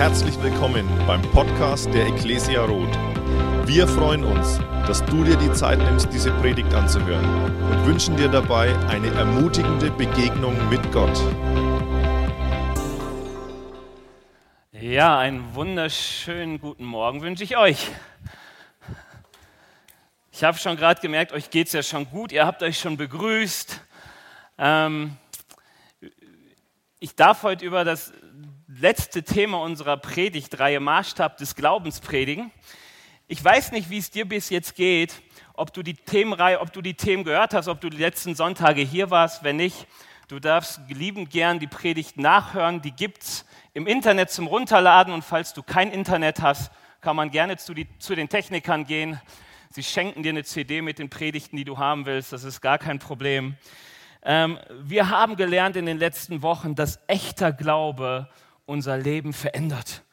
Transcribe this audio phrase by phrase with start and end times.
[0.00, 2.96] Herzlich willkommen beim Podcast der Ecclesia Roth.
[3.66, 7.22] Wir freuen uns, dass du dir die Zeit nimmst, diese Predigt anzuhören
[7.70, 11.20] und wünschen dir dabei eine ermutigende Begegnung mit Gott.
[14.72, 17.90] Ja, einen wunderschönen guten Morgen wünsche ich euch.
[20.32, 22.96] Ich habe schon gerade gemerkt, euch geht es ja schon gut, ihr habt euch schon
[22.96, 23.78] begrüßt.
[24.56, 25.18] Ähm,
[27.00, 28.14] ich darf heute über das
[28.78, 32.52] letzte Thema unserer Predigtreihe Maßstab des Glaubens predigen.
[33.26, 35.22] Ich weiß nicht, wie es dir bis jetzt geht,
[35.54, 38.82] ob du die Themenreihe, ob du die Themen gehört hast, ob du die letzten Sonntage
[38.82, 39.42] hier warst.
[39.42, 39.88] Wenn nicht,
[40.28, 42.80] du darfst liebend gern die Predigt nachhören.
[42.80, 43.44] Die gibt es
[43.74, 47.88] im Internet zum Runterladen und falls du kein Internet hast, kann man gerne zu, die,
[47.98, 49.20] zu den Technikern gehen.
[49.70, 52.32] Sie schenken dir eine CD mit den Predigten, die du haben willst.
[52.32, 53.56] Das ist gar kein Problem.
[54.22, 58.28] Ähm, wir haben gelernt in den letzten Wochen, dass echter Glaube
[58.70, 60.04] unser Leben verändert.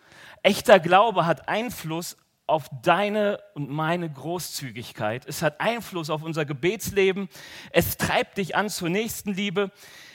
[0.44, 2.18] Echter Glaube hat Einfluss
[2.48, 5.26] auf deine und meine Großzügigkeit.
[5.28, 7.30] Es hat Einfluss auf unser Gebetsleben.
[7.72, 9.72] Es treibt dich an zur Nächstenliebe.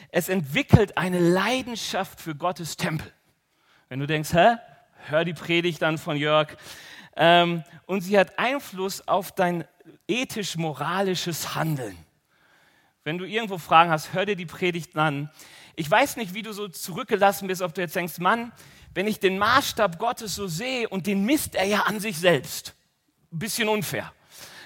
[0.09, 3.13] Es entwickelt eine Leidenschaft für Gottes Tempel.
[3.89, 4.57] Wenn du denkst, hä?
[5.09, 6.57] Hör die Predigt dann von Jörg.
[7.17, 9.65] Ähm, und sie hat Einfluss auf dein
[10.09, 11.97] ethisch-moralisches Handeln.
[13.05, 15.31] Wenn du irgendwo Fragen hast, hör dir die Predigt an.
[15.75, 18.53] Ich weiß nicht, wie du so zurückgelassen bist, ob du jetzt denkst, Mann,
[18.95, 22.75] wenn ich den Maßstab Gottes so sehe und den misst er ja an sich selbst,
[23.33, 24.13] ein bisschen unfair,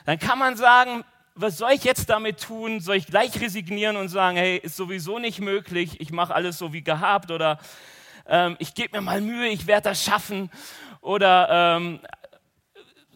[0.04, 1.04] dann kann man sagen,
[1.36, 2.80] was soll ich jetzt damit tun?
[2.80, 6.72] Soll ich gleich resignieren und sagen, hey, ist sowieso nicht möglich, ich mache alles so
[6.72, 7.58] wie gehabt oder
[8.26, 10.50] ähm, ich gebe mir mal Mühe, ich werde das schaffen
[11.00, 12.00] oder ähm,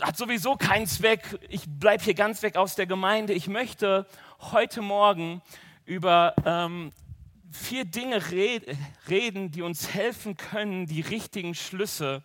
[0.01, 3.33] hat sowieso keinen Zweck, ich bleibe hier ganz weg aus der Gemeinde.
[3.33, 4.07] Ich möchte
[4.39, 5.43] heute Morgen
[5.85, 6.93] über ähm,
[7.51, 8.23] vier Dinge
[9.09, 12.23] reden, die uns helfen können, die richtigen Schlüsse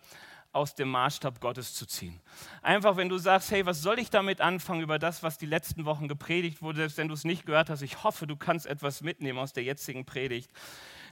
[0.52, 2.18] aus dem Maßstab Gottes zu ziehen.
[2.62, 5.84] Einfach, wenn du sagst, hey, was soll ich damit anfangen über das, was die letzten
[5.84, 9.02] Wochen gepredigt wurde, selbst wenn du es nicht gehört hast, ich hoffe, du kannst etwas
[9.02, 10.50] mitnehmen aus der jetzigen Predigt,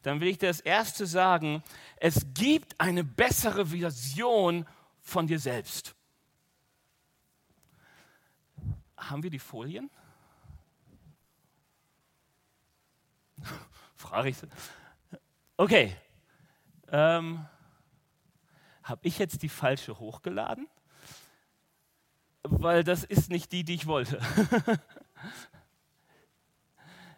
[0.02, 1.62] dann will ich dir das Erste sagen,
[1.96, 4.66] es gibt eine bessere Version
[5.00, 5.94] von dir selbst.
[8.96, 9.90] Haben wir die Folien?
[14.04, 14.36] Frage ich.
[15.56, 15.96] Okay.
[16.92, 17.46] Ähm,
[18.82, 20.68] Habe ich jetzt die falsche hochgeladen?
[22.42, 24.20] Weil das ist nicht die, die ich wollte.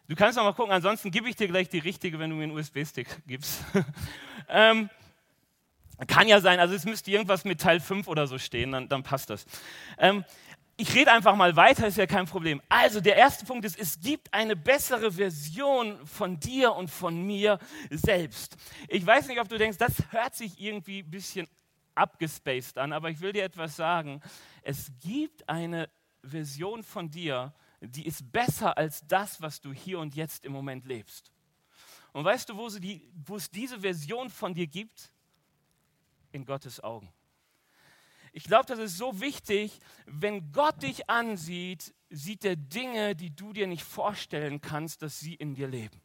[0.06, 2.44] du kannst noch mal gucken, ansonsten gebe ich dir gleich die richtige, wenn du mir
[2.44, 3.64] einen USB-Stick gibst.
[4.48, 4.88] ähm,
[6.06, 9.02] kann ja sein, also es müsste irgendwas mit Teil 5 oder so stehen, dann, dann
[9.02, 9.44] passt das.
[9.98, 10.24] Ähm,
[10.78, 12.60] ich rede einfach mal weiter, ist ja kein Problem.
[12.68, 17.58] Also der erste Punkt ist, es gibt eine bessere Version von dir und von mir
[17.90, 18.56] selbst.
[18.88, 21.48] Ich weiß nicht, ob du denkst, das hört sich irgendwie ein bisschen
[21.94, 24.20] abgespaced an, aber ich will dir etwas sagen.
[24.62, 25.88] Es gibt eine
[26.22, 30.84] Version von dir, die ist besser als das, was du hier und jetzt im Moment
[30.84, 31.32] lebst.
[32.12, 35.10] Und weißt du, wo, die, wo es diese Version von dir gibt?
[36.32, 37.10] In Gottes Augen.
[38.36, 43.54] Ich glaube, das ist so wichtig, wenn Gott dich ansieht, sieht er Dinge, die du
[43.54, 46.02] dir nicht vorstellen kannst, dass sie in dir leben.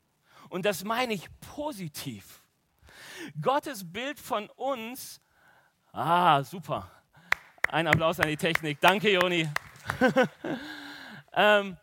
[0.48, 2.42] Und das meine ich positiv.
[3.42, 5.20] Gottes Bild von uns,
[5.92, 6.90] ah, super.
[7.68, 8.80] Ein Applaus an die Technik.
[8.80, 9.50] Danke, Joni.
[11.34, 11.76] ähm,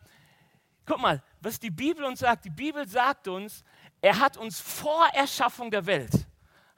[0.83, 2.45] guck mal, was die Bibel uns sagt.
[2.45, 3.63] Die Bibel sagt uns,
[4.01, 6.25] er hat uns vor Erschaffung der Welt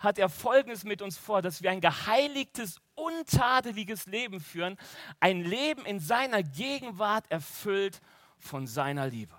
[0.01, 4.77] hat er Folgendes mit uns vor, dass wir ein geheiligtes, untadeliges Leben führen,
[5.19, 8.01] ein Leben in seiner Gegenwart erfüllt
[8.39, 9.35] von seiner Liebe.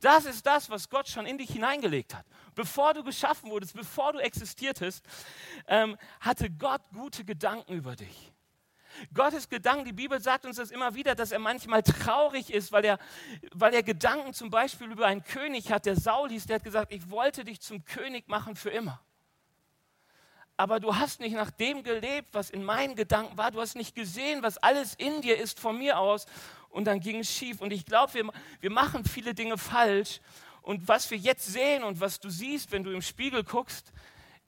[0.00, 2.26] Das ist das, was Gott schon in dich hineingelegt hat.
[2.56, 5.06] Bevor du geschaffen wurdest, bevor du existiertest,
[5.68, 8.32] ähm, hatte Gott gute Gedanken über dich.
[9.14, 12.84] Gottes Gedanken, die Bibel sagt uns das immer wieder, dass er manchmal traurig ist, weil
[12.84, 12.98] er,
[13.52, 16.92] weil er Gedanken zum Beispiel über einen König hat, der Saul hieß, der hat gesagt,
[16.92, 19.00] ich wollte dich zum König machen für immer
[20.56, 23.50] aber du hast nicht nach dem gelebt, was in meinen Gedanken war.
[23.50, 26.26] Du hast nicht gesehen, was alles in dir ist von mir aus.
[26.68, 27.60] Und dann ging es schief.
[27.60, 28.30] Und ich glaube, wir,
[28.60, 30.20] wir machen viele Dinge falsch.
[30.62, 33.92] Und was wir jetzt sehen und was du siehst, wenn du im Spiegel guckst,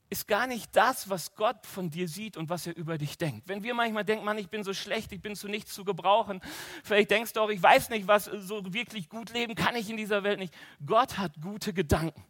[0.09, 3.47] ist gar nicht das, was Gott von dir sieht und was er über dich denkt.
[3.47, 6.41] Wenn wir manchmal denken, Mann, ich bin so schlecht, ich bin zu nichts zu gebrauchen,
[6.83, 9.97] vielleicht denkst du auch, ich weiß nicht, was so wirklich gut leben kann ich in
[9.97, 10.53] dieser Welt nicht.
[10.85, 12.23] Gott hat gute Gedanken.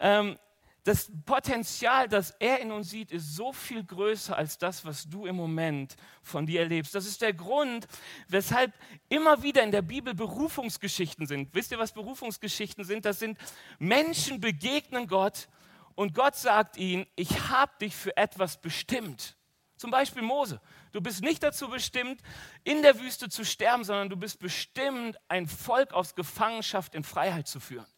[0.00, 0.36] Ähm,
[0.84, 5.26] das Potenzial, das er in uns sieht, ist so viel größer als das, was du
[5.26, 6.94] im Moment von dir erlebst.
[6.94, 7.86] Das ist der Grund,
[8.28, 8.72] weshalb
[9.08, 11.54] immer wieder in der Bibel Berufungsgeschichten sind.
[11.54, 13.04] Wisst ihr, was Berufungsgeschichten sind?
[13.04, 13.38] Das sind
[13.78, 15.48] Menschen begegnen Gott
[15.94, 19.36] Und Gott sagt ihnen, ich habe dich für etwas bestimmt.
[19.76, 20.60] Zum Beispiel Mose.
[20.92, 22.20] Du bist nicht dazu bestimmt,
[22.64, 27.48] in der Wüste zu sterben, sondern du bist bestimmt, ein Volk aus Gefangenschaft in Freiheit
[27.48, 27.91] zu führen.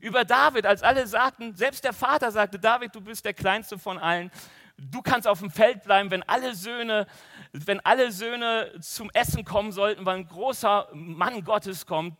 [0.00, 3.98] Über David, als alle sagten, selbst der Vater sagte, David, du bist der kleinste von
[3.98, 4.30] allen,
[4.78, 7.06] du kannst auf dem Feld bleiben, wenn alle Söhne,
[7.52, 12.16] wenn alle Söhne zum Essen kommen sollten, weil ein großer Mann Gottes kommt,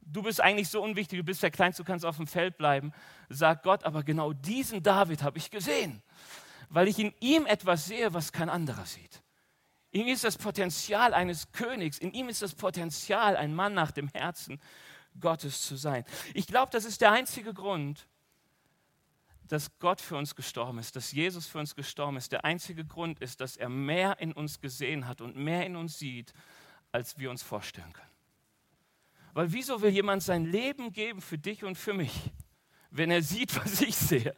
[0.00, 2.92] du bist eigentlich so unwichtig, du bist der Kleinste, du kannst auf dem Feld bleiben,
[3.28, 6.02] sagt Gott, aber genau diesen David habe ich gesehen,
[6.68, 9.22] weil ich in ihm etwas sehe, was kein anderer sieht.
[9.92, 13.90] In ihm ist das Potenzial eines Königs, in ihm ist das Potenzial, ein Mann nach
[13.92, 14.60] dem Herzen
[15.20, 16.04] Gottes zu sein.
[16.34, 18.06] Ich glaube, das ist der einzige Grund,
[19.50, 22.30] dass Gott für uns gestorben ist, dass Jesus für uns gestorben ist.
[22.30, 25.98] Der einzige Grund ist, dass er mehr in uns gesehen hat und mehr in uns
[25.98, 26.32] sieht,
[26.92, 28.10] als wir uns vorstellen können.
[29.32, 32.30] Weil wieso will jemand sein Leben geben für dich und für mich,
[32.90, 34.36] wenn er sieht, was ich sehe?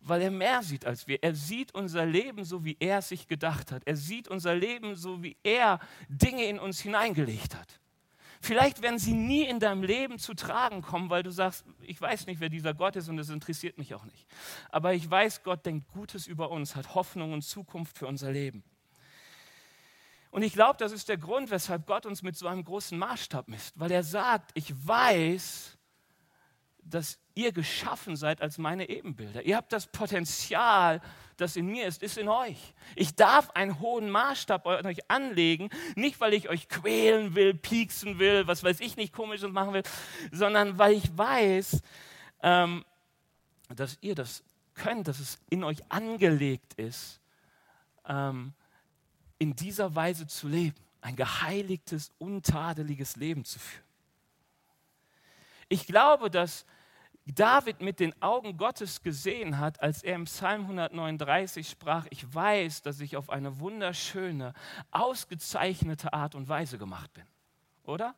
[0.00, 1.20] Weil er mehr sieht als wir.
[1.22, 3.82] Er sieht unser Leben so, wie er es sich gedacht hat.
[3.84, 7.80] Er sieht unser Leben so, wie er Dinge in uns hineingelegt hat.
[8.40, 12.26] Vielleicht werden sie nie in deinem Leben zu tragen kommen, weil du sagst, ich weiß
[12.26, 14.26] nicht, wer dieser Gott ist und es interessiert mich auch nicht.
[14.70, 18.62] Aber ich weiß, Gott denkt Gutes über uns, hat Hoffnung und Zukunft für unser Leben.
[20.30, 23.48] Und ich glaube, das ist der Grund, weshalb Gott uns mit so einem großen Maßstab
[23.48, 25.77] misst, weil er sagt, ich weiß,
[26.90, 29.42] dass ihr geschaffen seid als meine Ebenbilder.
[29.42, 31.00] Ihr habt das Potenzial,
[31.36, 32.74] das in mir ist, ist in euch.
[32.96, 38.46] Ich darf einen hohen Maßstab euch anlegen, nicht weil ich euch quälen will, pieksen will,
[38.46, 39.84] was weiß ich nicht komisches machen will,
[40.32, 41.80] sondern weil ich weiß,
[42.42, 42.84] ähm,
[43.68, 44.42] dass ihr das
[44.74, 47.20] könnt, dass es in euch angelegt ist,
[48.06, 48.52] ähm,
[49.38, 53.84] in dieser Weise zu leben, ein geheiligtes, untadeliges Leben zu führen.
[55.68, 56.64] Ich glaube, dass
[57.34, 62.82] David mit den Augen Gottes gesehen hat, als er im Psalm 139 sprach, ich weiß,
[62.82, 64.54] dass ich auf eine wunderschöne,
[64.90, 67.24] ausgezeichnete Art und Weise gemacht bin.
[67.84, 68.14] Oder?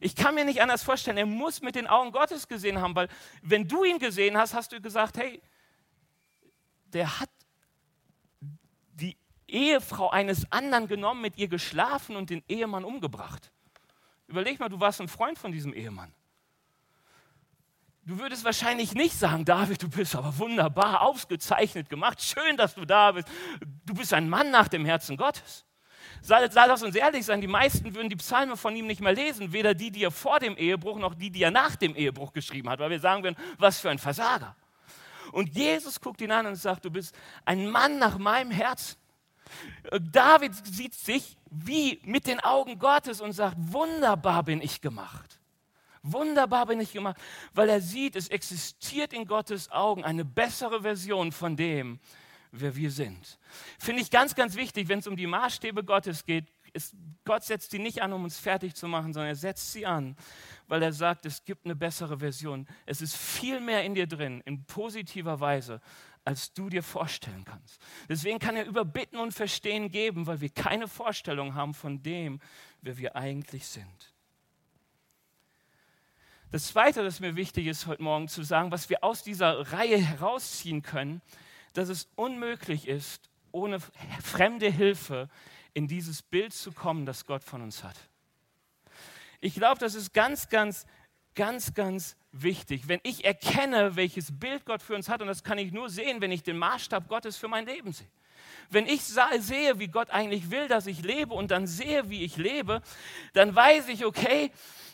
[0.00, 3.08] Ich kann mir nicht anders vorstellen, er muss mit den Augen Gottes gesehen haben, weil
[3.42, 5.40] wenn du ihn gesehen hast, hast du gesagt, hey,
[6.92, 7.30] der hat
[8.92, 9.16] die
[9.48, 13.50] Ehefrau eines anderen genommen, mit ihr geschlafen und den Ehemann umgebracht.
[14.26, 16.12] Überleg mal, du warst ein Freund von diesem Ehemann.
[18.06, 22.84] Du würdest wahrscheinlich nicht sagen, David, du bist aber wunderbar, ausgezeichnet gemacht, schön, dass du
[22.84, 23.26] da bist.
[23.84, 25.64] Du bist ein Mann nach dem Herzen Gottes.
[26.22, 29.12] Sei, sei das uns ehrlich sein, die meisten würden die Psalme von ihm nicht mehr
[29.12, 32.32] lesen, weder die, die er vor dem Ehebruch, noch die, die er nach dem Ehebruch
[32.32, 34.54] geschrieben hat, weil wir sagen würden, was für ein Versager.
[35.32, 37.12] Und Jesus guckt ihn an und sagt, du bist
[37.44, 38.96] ein Mann nach meinem Herzen.
[40.00, 45.40] David sieht sich wie mit den Augen Gottes und sagt, wunderbar bin ich gemacht.
[46.08, 47.16] Wunderbar bin ich gemacht,
[47.52, 51.98] weil er sieht, es existiert in Gottes Augen eine bessere Version von dem,
[52.52, 53.38] wer wir sind.
[53.78, 56.46] Finde ich ganz, ganz wichtig, wenn es um die Maßstäbe Gottes geht.
[56.72, 56.94] Ist,
[57.24, 60.14] Gott setzt sie nicht an, um uns fertig zu machen, sondern er setzt sie an,
[60.68, 62.68] weil er sagt, es gibt eine bessere Version.
[62.84, 65.80] Es ist viel mehr in dir drin, in positiver Weise,
[66.24, 67.80] als du dir vorstellen kannst.
[68.08, 72.40] Deswegen kann er Überbitten und Verstehen geben, weil wir keine Vorstellung haben von dem,
[72.80, 74.15] wer wir eigentlich sind.
[76.52, 79.98] Das Zweite, das mir wichtig ist heute Morgen zu sagen, was wir aus dieser Reihe
[79.98, 81.20] herausziehen können,
[81.72, 83.78] dass es unmöglich ist, ohne
[84.22, 85.28] fremde Hilfe
[85.74, 87.96] in dieses Bild zu kommen, das Gott von uns hat.
[89.40, 90.86] Ich glaube, das ist ganz, ganz,
[91.34, 92.86] ganz, ganz wichtig.
[92.86, 96.20] Wenn ich erkenne, welches Bild Gott für uns hat, und das kann ich nur sehen,
[96.20, 98.06] wenn ich den Maßstab Gottes für mein Leben sehe.
[98.70, 102.36] Wenn ich sehe, wie Gott eigentlich will, dass ich lebe und dann sehe, wie ich
[102.36, 102.82] lebe,
[103.32, 104.52] dann weiß ich, okay,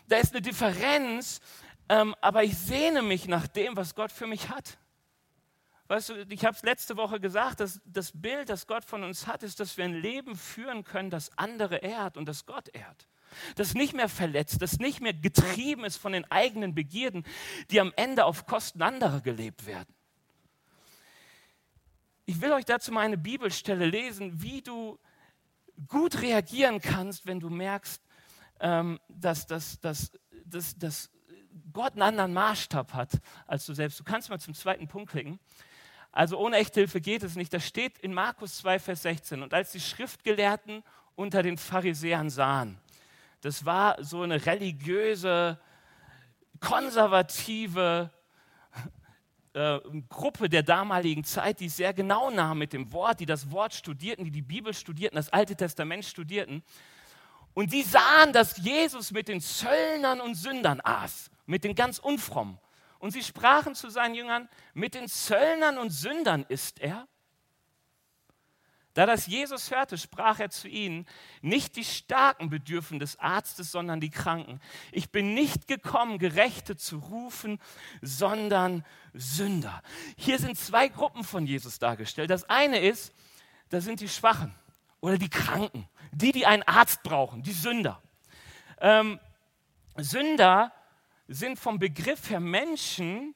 [0.09, 1.41] da ist eine Differenz,
[1.89, 4.79] ähm, aber ich sehne mich nach dem, was Gott für mich hat.
[5.89, 9.27] Weißt du, ich habe es letzte Woche gesagt, dass das Bild, das Gott von uns
[9.27, 13.07] hat, ist, dass wir ein Leben führen können, das andere ehrt und das Gott ehrt.
[13.57, 17.25] Das nicht mehr verletzt, das nicht mehr getrieben ist von den eigenen Begierden,
[17.71, 19.95] die am Ende auf Kosten anderer gelebt werden.
[22.25, 24.99] Ich will euch dazu mal eine Bibelstelle lesen, wie du
[25.89, 28.01] gut reagieren kannst, wenn du merkst,
[29.09, 30.13] dass, dass, dass,
[30.47, 31.11] dass, dass
[31.73, 33.11] Gott einen anderen Maßstab hat
[33.47, 33.99] als du selbst.
[33.99, 35.41] Du kannst mal zum zweiten Punkt klicken.
[36.13, 37.53] Also ohne Echthilfe geht es nicht.
[37.53, 39.43] Das steht in Markus 2, Vers 16.
[39.43, 40.83] Und als die Schriftgelehrten
[41.15, 42.79] unter den Pharisäern sahen,
[43.41, 45.59] das war so eine religiöse,
[46.61, 48.11] konservative
[49.55, 53.75] äh, Gruppe der damaligen Zeit, die sehr genau nahm mit dem Wort, die das Wort
[53.75, 56.63] studierten, die die Bibel studierten, das Alte Testament studierten.
[57.55, 62.59] Und die sahen, dass Jesus mit den Zöllnern und Sündern aß, mit den ganz Unfrommen.
[62.99, 67.07] Und sie sprachen zu seinen Jüngern, mit den Zöllnern und Sündern ist er.
[68.95, 71.07] Da das Jesus hörte, sprach er zu ihnen,
[71.41, 74.61] nicht die Starken bedürfen des Arztes, sondern die Kranken.
[74.93, 77.59] Ich bin nicht gekommen, Gerechte zu rufen,
[78.03, 79.83] sondern Sünder.
[80.17, 82.31] Hier sind zwei Gruppen von Jesus dargestellt.
[82.31, 83.15] Das eine ist,
[83.71, 84.55] da sind die Schwachen
[85.03, 88.01] oder die Kranken, die, die einen Arzt brauchen, die Sünder.
[88.81, 89.21] Ähm,
[89.97, 90.73] Sünder
[91.29, 93.35] sind vom Begriff her Menschen,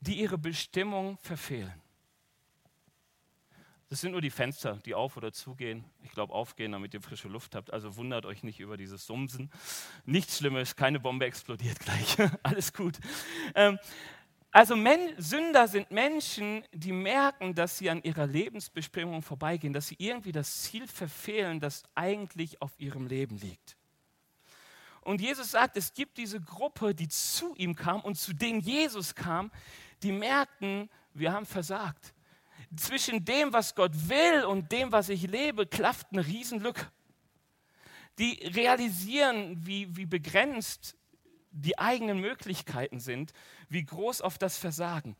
[0.00, 1.82] die ihre Bestimmung verfehlen.
[3.88, 5.82] Das sind nur die Fenster, die auf oder zugehen.
[6.02, 7.72] Ich glaube, aufgehen, damit ihr frische Luft habt.
[7.72, 9.50] Also wundert euch nicht über dieses Sumsen.
[10.04, 12.18] Nichts Schlimmes, keine Bombe explodiert gleich.
[12.42, 12.98] Alles gut.
[13.54, 13.78] Ähm,
[14.50, 19.96] also Men Sünder sind Menschen, die merken, dass sie an ihrer Lebensbestimmung vorbeigehen, dass sie
[19.98, 23.76] irgendwie das Ziel verfehlen, das eigentlich auf ihrem Leben liegt.
[25.02, 29.14] Und Jesus sagt, es gibt diese Gruppe, die zu ihm kam und zu denen Jesus
[29.14, 29.50] kam,
[30.02, 32.14] die merkten, wir haben versagt
[32.76, 36.86] zwischen dem, was Gott will und dem, was ich lebe, klafft eine Riesenlücke.
[38.18, 40.97] Die realisieren, wie, wie begrenzt
[41.50, 43.32] die eigenen Möglichkeiten sind,
[43.68, 45.16] wie groß auf das Versagen.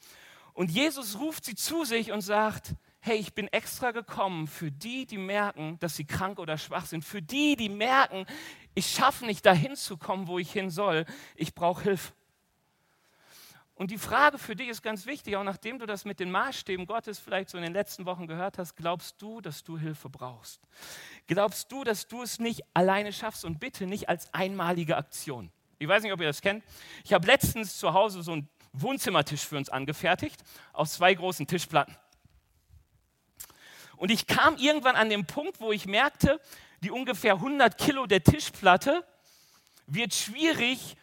[0.55, 5.07] Und Jesus ruft sie zu sich und sagt, hey, ich bin extra gekommen für die,
[5.07, 8.27] die merken, dass sie krank oder schwach sind, für die, die merken,
[8.75, 11.07] ich schaffe nicht dahin zu kommen, wo ich hin soll,
[11.37, 12.13] ich brauche Hilfe.
[13.79, 16.87] Und die Frage für dich ist ganz wichtig, auch nachdem du das mit den Maßstäben
[16.87, 20.61] Gottes vielleicht so in den letzten Wochen gehört hast, glaubst du, dass du Hilfe brauchst?
[21.29, 25.53] Glaubst du, dass du es nicht alleine schaffst und bitte nicht als einmalige Aktion?
[25.79, 26.65] Ich weiß nicht, ob ihr das kennt.
[27.05, 30.43] Ich habe letztens zu Hause so einen Wohnzimmertisch für uns angefertigt,
[30.73, 31.97] aus zwei großen Tischplatten.
[33.97, 36.41] Und ich kam irgendwann an den Punkt, wo ich merkte,
[36.83, 39.05] die ungefähr 100 Kilo der Tischplatte
[39.87, 40.97] wird schwierig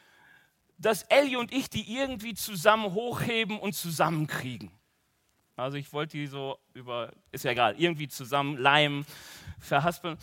[0.78, 4.72] dass Ellie und ich die irgendwie zusammen hochheben und zusammenkriegen.
[5.56, 9.06] Also ich wollte die so über, ist ja egal, irgendwie zusammen leimen,
[9.60, 10.18] verhaspeln.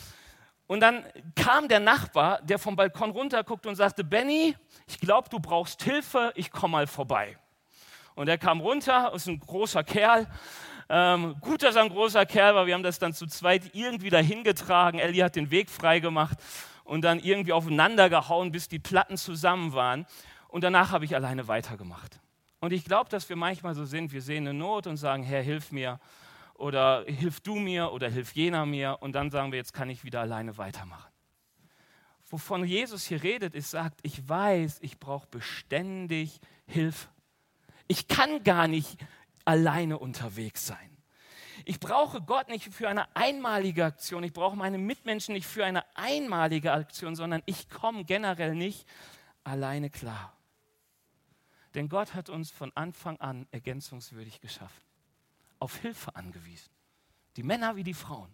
[0.72, 1.04] Und dann
[1.36, 6.32] kam der Nachbar, der vom Balkon runterguckte und sagte, Benny, ich glaube, du brauchst Hilfe,
[6.34, 7.36] ich komme mal vorbei.
[8.14, 10.26] Und er kam runter, ist ein großer Kerl.
[10.88, 14.08] Ähm, gut, dass er ein großer Kerl war, wir haben das dann zu zweit irgendwie
[14.08, 14.98] dahin getragen.
[14.98, 16.38] Ellie hat den Weg freigemacht
[16.84, 20.06] und dann irgendwie aufeinander gehauen, bis die Platten zusammen waren.
[20.48, 22.18] Und danach habe ich alleine weitergemacht.
[22.60, 25.42] Und ich glaube, dass wir manchmal so sind, wir sehen eine Not und sagen, Herr,
[25.42, 26.00] hilf mir
[26.62, 30.04] oder hilf du mir oder hilf jener mir und dann sagen wir, jetzt kann ich
[30.04, 31.10] wieder alleine weitermachen.
[32.30, 37.08] Wovon Jesus hier redet, ist, sagt, ich weiß, ich brauche beständig Hilfe.
[37.88, 38.96] Ich kann gar nicht
[39.44, 40.96] alleine unterwegs sein.
[41.64, 45.84] Ich brauche Gott nicht für eine einmalige Aktion, ich brauche meine Mitmenschen nicht für eine
[45.96, 48.86] einmalige Aktion, sondern ich komme generell nicht
[49.42, 50.32] alleine klar.
[51.74, 54.82] Denn Gott hat uns von Anfang an ergänzungswürdig geschaffen,
[55.62, 56.70] auf Hilfe angewiesen.
[57.36, 58.30] Die Männer wie die Frauen.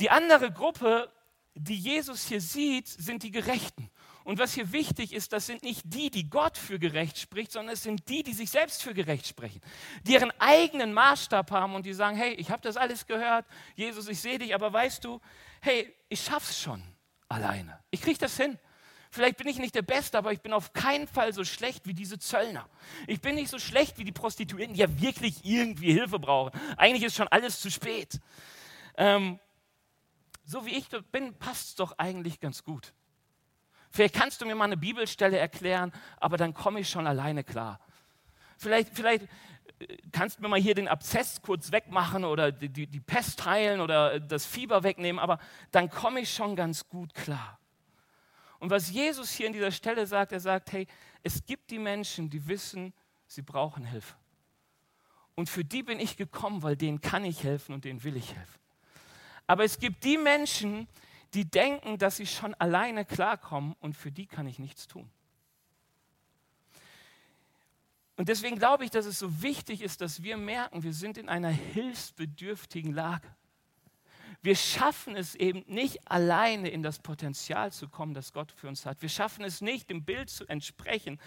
[0.00, 1.10] Die andere Gruppe,
[1.54, 3.88] die Jesus hier sieht, sind die Gerechten.
[4.24, 7.74] Und was hier wichtig ist, das sind nicht die, die Gott für gerecht spricht, sondern
[7.74, 9.60] es sind die, die sich selbst für gerecht sprechen,
[10.02, 13.46] die ihren eigenen Maßstab haben und die sagen, hey, ich habe das alles gehört,
[13.76, 15.20] Jesus, ich sehe dich, aber weißt du,
[15.60, 16.82] hey, ich schaff's schon
[17.28, 17.78] alleine.
[17.90, 18.58] Ich kriege das hin.
[19.14, 21.94] Vielleicht bin ich nicht der Beste, aber ich bin auf keinen Fall so schlecht wie
[21.94, 22.68] diese Zöllner.
[23.06, 26.50] Ich bin nicht so schlecht wie die Prostituierten, die ja wirklich irgendwie Hilfe brauchen.
[26.76, 28.18] Eigentlich ist schon alles zu spät.
[28.96, 29.38] Ähm,
[30.44, 32.92] so wie ich bin, passt es doch eigentlich ganz gut.
[33.92, 37.78] Vielleicht kannst du mir mal eine Bibelstelle erklären, aber dann komme ich schon alleine klar.
[38.58, 39.28] Vielleicht, vielleicht
[39.78, 43.44] äh, kannst du mir mal hier den Abszess kurz wegmachen oder die, die, die Pest
[43.44, 45.38] heilen oder das Fieber wegnehmen, aber
[45.70, 47.60] dann komme ich schon ganz gut klar.
[48.64, 50.86] Und was Jesus hier an dieser Stelle sagt, er sagt, hey,
[51.22, 52.94] es gibt die Menschen, die wissen,
[53.26, 54.14] sie brauchen Hilfe.
[55.34, 58.34] Und für die bin ich gekommen, weil denen kann ich helfen und denen will ich
[58.34, 58.58] helfen.
[59.46, 60.88] Aber es gibt die Menschen,
[61.34, 65.10] die denken, dass sie schon alleine klarkommen und für die kann ich nichts tun.
[68.16, 71.28] Und deswegen glaube ich, dass es so wichtig ist, dass wir merken, wir sind in
[71.28, 73.28] einer hilfsbedürftigen Lage.
[74.44, 78.84] Wir schaffen es eben nicht alleine in das Potenzial zu kommen, das Gott für uns
[78.84, 79.00] hat.
[79.00, 81.18] Wir schaffen es nicht, dem Bild zu entsprechen,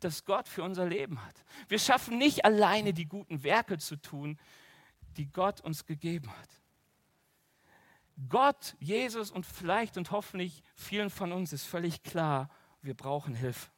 [0.00, 1.44] das Gott für unser Leben hat.
[1.68, 4.36] Wir schaffen nicht alleine die guten Werke zu tun,
[5.16, 6.48] die Gott uns gegeben hat.
[8.28, 12.50] Gott, Jesus und vielleicht und hoffentlich vielen von uns ist völlig klar,
[12.82, 13.70] wir brauchen Hilfe.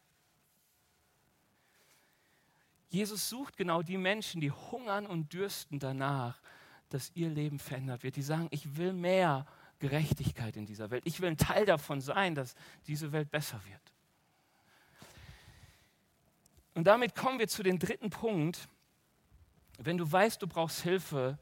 [2.89, 6.41] Jesus sucht genau die Menschen, die hungern und dürsten danach,
[6.89, 8.17] dass ihr Leben verändert wird.
[8.17, 9.47] Die sagen, ich will mehr
[9.79, 11.03] Gerechtigkeit in dieser Welt.
[11.07, 12.55] Ich will ein Teil davon sein, dass
[12.87, 13.81] diese Welt besser wird.
[16.75, 18.69] Und damit kommen wir zu dem dritten Punkt.
[19.79, 21.39] Wenn du weißt, du brauchst Hilfe,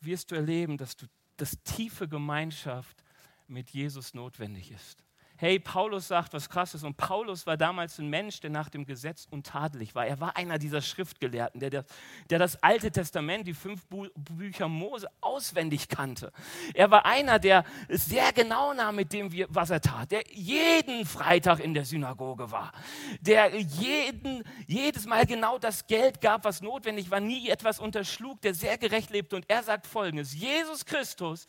[0.00, 3.02] wirst du erleben, dass, du, dass tiefe Gemeinschaft
[3.48, 5.05] mit Jesus notwendig ist
[5.38, 6.82] hey, Paulus sagt was krasses.
[6.82, 10.06] Und Paulus war damals ein Mensch, der nach dem Gesetz untadelig war.
[10.06, 11.84] Er war einer dieser Schriftgelehrten, der, der,
[12.30, 16.32] der das Alte Testament, die fünf Bü Bücher Mose auswendig kannte.
[16.74, 20.10] Er war einer, der sehr genau nahm mit dem, was er tat.
[20.10, 22.72] Der jeden Freitag in der Synagoge war.
[23.20, 28.54] Der jeden, jedes Mal genau das Geld gab, was notwendig war, nie etwas unterschlug, der
[28.54, 29.36] sehr gerecht lebte.
[29.36, 31.46] Und er sagt folgendes, Jesus Christus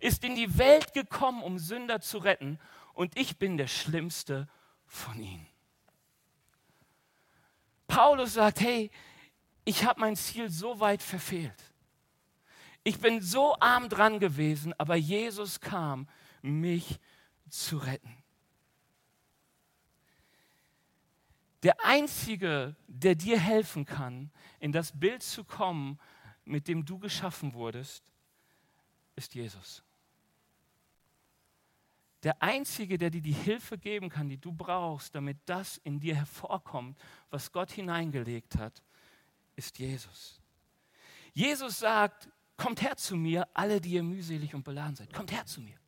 [0.00, 2.58] ist in die Welt gekommen, um Sünder zu retten
[2.98, 4.48] und ich bin der Schlimmste
[4.84, 5.46] von ihnen.
[7.86, 8.90] Paulus sagt, hey,
[9.64, 11.72] ich habe mein Ziel so weit verfehlt.
[12.82, 16.08] Ich bin so arm dran gewesen, aber Jesus kam,
[16.42, 16.98] mich
[17.48, 18.16] zu retten.
[21.62, 26.00] Der Einzige, der dir helfen kann, in das Bild zu kommen,
[26.44, 28.12] mit dem du geschaffen wurdest,
[29.14, 29.84] ist Jesus.
[32.24, 36.16] Der Einzige, der dir die Hilfe geben kann, die du brauchst, damit das in dir
[36.16, 36.98] hervorkommt,
[37.30, 38.82] was Gott hineingelegt hat,
[39.54, 40.40] ist Jesus.
[41.32, 45.12] Jesus sagt, kommt her zu mir, alle, die ihr mühselig und beladen seid.
[45.12, 45.78] Kommt her zu mir.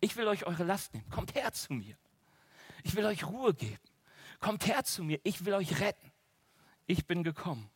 [0.00, 1.08] Ich will euch eure Last nehmen.
[1.08, 1.96] Kommt her zu mir.
[2.82, 3.78] Ich will euch Ruhe geben.
[4.40, 5.20] Kommt her zu mir.
[5.22, 6.10] Ich will euch retten.
[6.86, 7.70] Ich bin gekommen.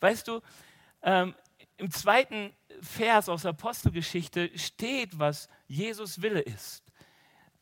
[0.00, 0.40] Weißt du,
[1.02, 1.34] ähm,
[1.80, 6.84] im zweiten Vers aus der Apostelgeschichte steht, was Jesus Wille ist.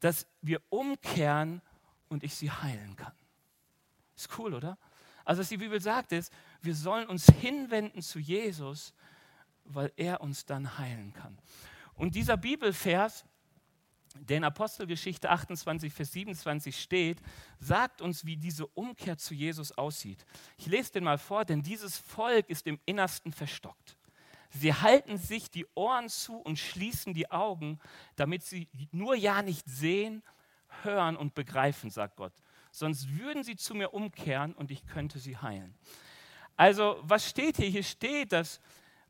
[0.00, 1.62] Dass wir umkehren
[2.08, 3.12] und ich sie heilen kann.
[4.16, 4.76] Ist cool, oder?
[5.24, 6.32] Also was die Bibel sagt ist,
[6.62, 8.92] wir sollen uns hinwenden zu Jesus,
[9.64, 11.38] weil er uns dann heilen kann.
[11.94, 13.24] Und dieser Bibelvers,
[14.14, 17.20] der in Apostelgeschichte 28, Vers 27 steht,
[17.60, 20.24] sagt uns, wie diese Umkehr zu Jesus aussieht.
[20.56, 23.97] Ich lese den mal vor, denn dieses Volk ist im Innersten verstockt.
[24.50, 27.78] Sie halten sich die Ohren zu und schließen die Augen,
[28.16, 30.22] damit sie nur ja nicht sehen,
[30.82, 32.32] hören und begreifen, sagt Gott.
[32.70, 35.74] Sonst würden sie zu mir umkehren und ich könnte sie heilen.
[36.56, 37.68] Also, was steht hier?
[37.68, 38.60] Hier steht, dass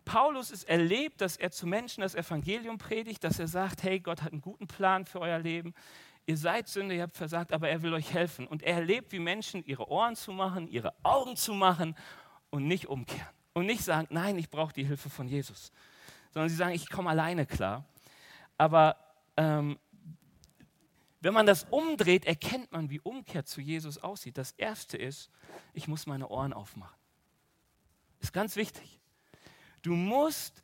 [0.05, 4.23] Paulus es erlebt, dass er zu Menschen das Evangelium predigt, dass er sagt, hey, Gott
[4.23, 5.75] hat einen guten Plan für euer Leben.
[6.27, 8.47] Ihr seid Sünde, ihr habt versagt, aber er will euch helfen.
[8.47, 11.95] Und er erlebt, wie Menschen ihre Ohren zu machen, ihre Augen zu machen
[12.51, 15.73] und nicht umkehren und nicht sagen, nein, ich brauche die Hilfe von Jesus,
[16.33, 17.85] sondern sie sagen, ich komme alleine klar.
[18.57, 18.97] Aber
[19.37, 19.79] ähm,
[21.21, 24.39] wenn man das umdreht, erkennt man, wie Umkehr zu Jesus aussieht.
[24.39, 25.31] Das Erste ist,
[25.73, 26.97] ich muss meine Ohren aufmachen.
[28.21, 29.01] Ist ganz wichtig.
[29.83, 30.63] Du musst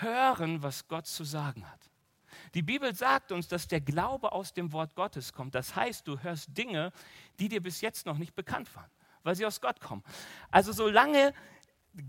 [0.00, 1.90] hören, was Gott zu sagen hat.
[2.54, 5.54] Die Bibel sagt uns, dass der Glaube aus dem Wort Gottes kommt.
[5.54, 6.92] Das heißt, du hörst Dinge,
[7.38, 8.90] die dir bis jetzt noch nicht bekannt waren,
[9.22, 10.02] weil sie aus Gott kommen.
[10.50, 11.32] Also solange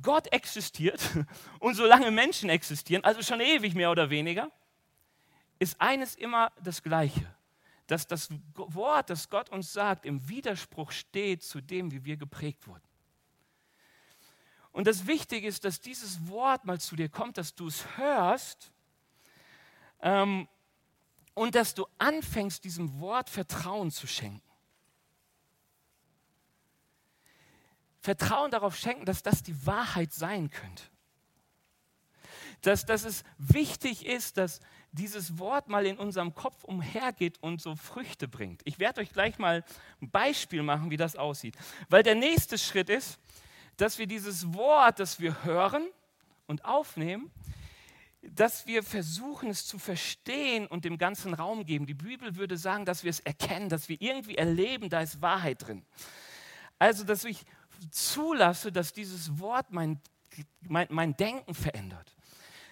[0.01, 1.01] Gott existiert
[1.59, 4.51] und solange Menschen existieren, also schon ewig mehr oder weniger,
[5.59, 7.25] ist eines immer das Gleiche,
[7.87, 12.67] dass das Wort, das Gott uns sagt, im Widerspruch steht zu dem, wie wir geprägt
[12.67, 12.83] wurden.
[14.71, 18.71] Und das Wichtige ist, dass dieses Wort mal zu dir kommt, dass du es hörst
[20.01, 20.47] ähm,
[21.33, 24.46] und dass du anfängst, diesem Wort Vertrauen zu schenken.
[28.07, 30.83] Vertrauen darauf schenken, dass das die Wahrheit sein könnte.
[32.61, 34.61] Dass, dass es wichtig ist, dass
[34.93, 38.61] dieses Wort mal in unserem Kopf umhergeht und so Früchte bringt.
[38.63, 39.61] Ich werde euch gleich mal
[40.01, 41.57] ein Beispiel machen, wie das aussieht.
[41.89, 43.19] Weil der nächste Schritt ist,
[43.75, 45.85] dass wir dieses Wort, das wir hören
[46.45, 47.29] und aufnehmen,
[48.21, 51.85] dass wir versuchen, es zu verstehen und dem ganzen Raum geben.
[51.85, 55.67] Die Bibel würde sagen, dass wir es erkennen, dass wir irgendwie erleben, da ist Wahrheit
[55.67, 55.85] drin.
[56.79, 57.45] Also, dass ich
[57.91, 59.99] zulasse, dass dieses Wort mein,
[60.61, 62.15] mein, mein Denken verändert.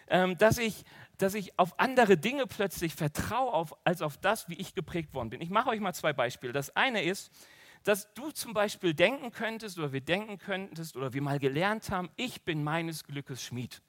[0.08, 0.84] Ähm, dass, ich,
[1.18, 5.30] dass ich auf andere Dinge plötzlich vertraue, auf, als auf das, wie ich geprägt worden
[5.30, 5.42] bin.
[5.42, 6.54] Ich mache euch mal zwei Beispiele.
[6.54, 7.32] Das eine ist,
[7.84, 12.10] dass du zum Beispiel denken könntest oder wir denken könntest oder wir mal gelernt haben,
[12.16, 13.82] ich bin meines Glückes Schmied.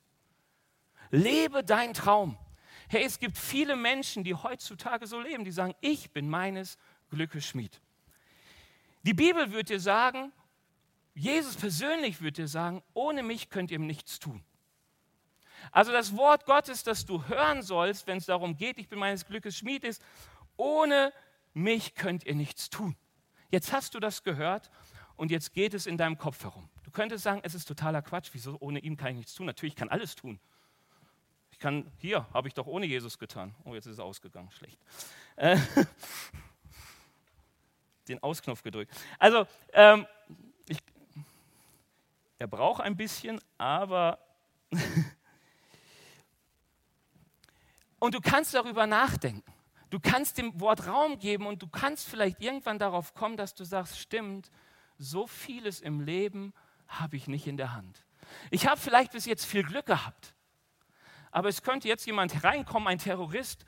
[1.11, 2.37] Lebe deinen Traum.
[2.89, 6.79] Hey, es gibt viele Menschen, die heutzutage so leben, die sagen, ich bin meines
[7.11, 7.81] Glückes Schmied.
[9.03, 10.33] Die Bibel wird dir sagen,
[11.17, 14.45] Jesus persönlich würde dir sagen, ohne mich könnt ihr nichts tun.
[15.73, 19.25] Also das Wort Gottes, das du hören sollst, wenn es darum geht, ich bin meines
[19.25, 20.03] Glückes Schmied, ist,
[20.59, 21.15] ohne
[21.55, 22.97] mich könnt ihr nichts tun.
[23.51, 24.71] Jetzt hast du das gehört
[25.17, 26.69] und jetzt geht es in deinem Kopf herum.
[26.83, 29.47] Du könntest sagen, es ist totaler Quatsch, wieso ohne ihn kann ich nichts tun?
[29.47, 30.39] Natürlich kann alles tun.
[31.51, 33.55] Ich kann, hier habe ich doch ohne Jesus getan.
[33.65, 34.79] Oh, jetzt ist es ausgegangen, schlecht.
[35.37, 35.57] Äh,
[38.09, 38.95] den Ausknopf gedrückt.
[39.19, 40.07] Also, ähm,
[42.39, 44.19] Er braucht ein bisschen, aber...
[47.99, 49.53] und du kannst darüber nachdenken.
[49.91, 53.65] Du kannst dem Wort Raum geben und du kannst vielleicht irgendwann darauf kommen, dass du
[53.65, 54.51] sagst, stimmt,
[54.99, 56.53] so vieles im Leben
[56.89, 58.05] habe ich nicht in der Hand.
[58.51, 60.35] Ich habe vielleicht bis jetzt viel Glück gehabt,
[61.31, 63.65] aber es könnte jetzt jemand hereinkommen, ein Terrorist,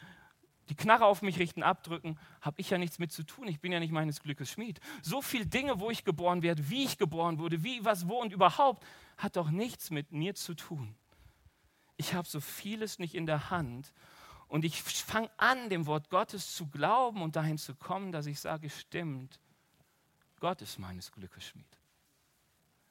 [0.68, 3.48] die Knarre auf mich richten, abdrücken, habe ich ja nichts mit zu tun.
[3.48, 4.80] Ich bin ja nicht meines Glückes Schmied.
[5.02, 8.32] So viele Dinge, wo ich geboren werde, wie ich geboren wurde, wie, was, wo und
[8.32, 8.84] überhaupt,
[9.16, 10.94] hat doch nichts mit mir zu tun.
[11.96, 13.92] Ich habe so vieles nicht in der Hand
[14.46, 18.40] und ich fange an, dem Wort Gottes zu glauben und dahin zu kommen, dass ich
[18.40, 19.40] sage, stimmt,
[20.40, 21.66] Gott ist meines Glückes Schmied.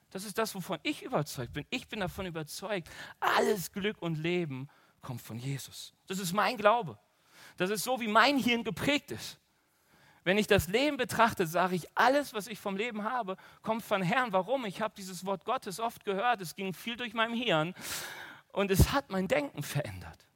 [0.09, 1.65] Das ist das, wovon ich überzeugt bin.
[1.69, 4.69] Ich bin davon überzeugt, alles Glück und Leben
[5.01, 5.93] kommt von Jesus.
[6.07, 6.97] Das ist mein Glaube.
[7.57, 9.39] Das ist so, wie mein Hirn geprägt ist.
[10.23, 14.01] Wenn ich das Leben betrachte, sage ich, alles, was ich vom Leben habe, kommt von
[14.01, 14.33] Herrn.
[14.33, 14.65] Warum?
[14.65, 16.41] Ich habe dieses Wort Gottes oft gehört.
[16.41, 17.73] Es ging viel durch mein Hirn
[18.51, 20.27] und es hat mein Denken verändert.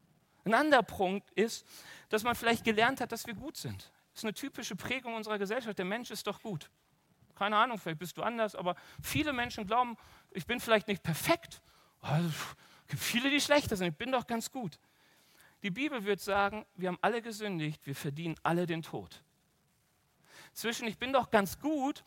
[0.46, 1.66] Ein anderer Punkt ist,
[2.10, 3.92] dass man vielleicht gelernt hat, dass wir gut sind.
[4.14, 5.78] Das ist eine typische Prägung unserer Gesellschaft.
[5.78, 6.70] Der Mensch ist doch gut.
[7.36, 9.98] Keine Ahnung, vielleicht bist du anders, aber viele Menschen glauben,
[10.32, 11.62] ich bin vielleicht nicht perfekt.
[12.00, 13.88] Also, es gibt viele, die schlechter sind.
[13.88, 14.80] Ich bin doch ganz gut.
[15.64, 19.24] Die Bibel wird sagen, wir haben alle gesündigt, wir verdienen alle den Tod.
[20.54, 22.04] Zwischen ich bin doch ganz gut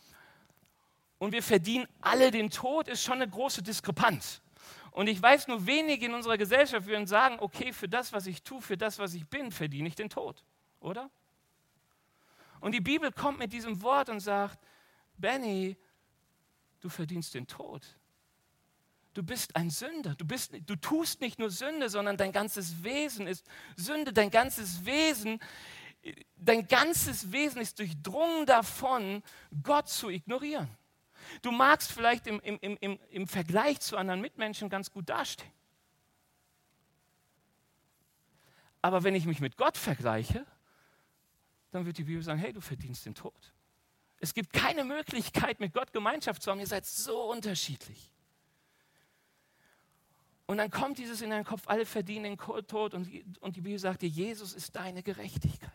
[1.19, 4.43] und wir verdienen alle den Tod ist schon eine große Diskrepanz.
[4.91, 8.43] Und ich weiß, nur wenige in unserer Gesellschaft würden sagen, okay, für das, was ich
[8.43, 10.45] tue, für das, was ich bin, verdiene ich den Tod.
[10.81, 11.11] Oder?
[12.61, 14.59] Und die Bibel kommt mit diesem Wort und sagt,
[15.17, 15.77] Benny,
[16.81, 17.83] du verdienst den Tod.
[19.15, 20.17] Du bist ein Sünder.
[20.17, 23.47] Du, bist, du tust nicht nur Sünde, sondern dein ganzes Wesen ist
[23.77, 24.13] Sünde.
[24.13, 25.41] Dein ganzes Wesen,
[26.37, 29.23] dein ganzes Wesen ist durchdrungen davon,
[29.63, 30.69] Gott zu ignorieren.
[31.43, 35.51] Du magst vielleicht im, im, im, im Vergleich zu anderen Mitmenschen ganz gut dastehen.
[38.83, 40.45] Aber wenn ich mich mit Gott vergleiche,
[41.71, 43.55] dann wird die Bibel sagen, hey, du verdienst den Tod.
[44.19, 46.61] Es gibt keine Möglichkeit, mit Gott Gemeinschaft zu haben.
[46.61, 48.11] Ihr seid so unterschiedlich.
[50.47, 52.95] Und dann kommt dieses in deinen Kopf, alle verdienen den Tod.
[52.95, 53.09] Und,
[53.41, 55.73] und die Bibel sagt dir, Jesus ist deine Gerechtigkeit.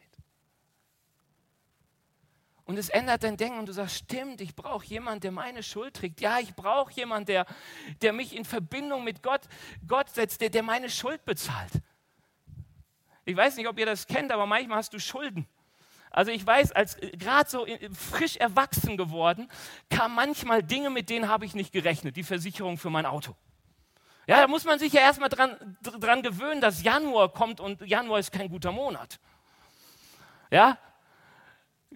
[2.66, 5.96] Und es ändert dein Denken und du sagst, stimmt, ich brauche jemanden, der meine Schuld
[5.96, 6.22] trägt.
[6.22, 7.48] Ja, ich brauche jemanden, der,
[8.04, 9.42] der mich in Verbindung mit Gott,
[9.88, 11.72] Gott setzt, der, der meine Schuld bezahlt.
[13.26, 15.48] Ich weiß nicht, ob ihr das kennt, aber manchmal hast du Schulden.
[16.12, 19.50] Also ich weiß, als gerade so frisch erwachsen geworden,
[19.90, 22.18] kamen manchmal Dinge, mit denen habe ich nicht gerechnet.
[22.18, 23.36] Die Versicherung für mein Auto.
[24.30, 28.20] Ja, da muss man sich ja erstmal dran, dran gewöhnen, dass Januar kommt und Januar
[28.20, 29.20] ist kein guter Monat.
[30.52, 30.78] Ja,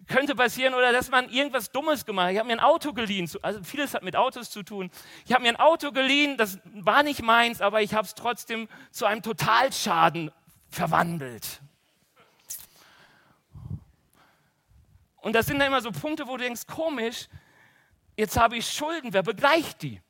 [0.08, 2.34] könnte passieren oder dass man irgendwas Dummes gemacht hat.
[2.34, 4.90] Ich habe mir ein Auto geliehen, also vieles hat mit Autos zu tun.
[5.26, 8.68] Ich habe mir ein Auto geliehen, das war nicht meins, aber ich habe es trotzdem
[8.90, 10.32] zu einem Totalschaden
[10.70, 11.62] verwandelt.
[15.18, 17.28] Und das sind dann immer so Punkte, wo du denkst, komisch,
[18.18, 20.02] jetzt habe ich Schulden, wer begleicht die?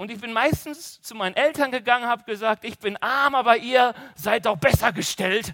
[0.00, 3.92] Und ich bin meistens zu meinen Eltern gegangen, habe gesagt, ich bin arm, aber ihr
[4.14, 5.52] seid doch besser gestellt.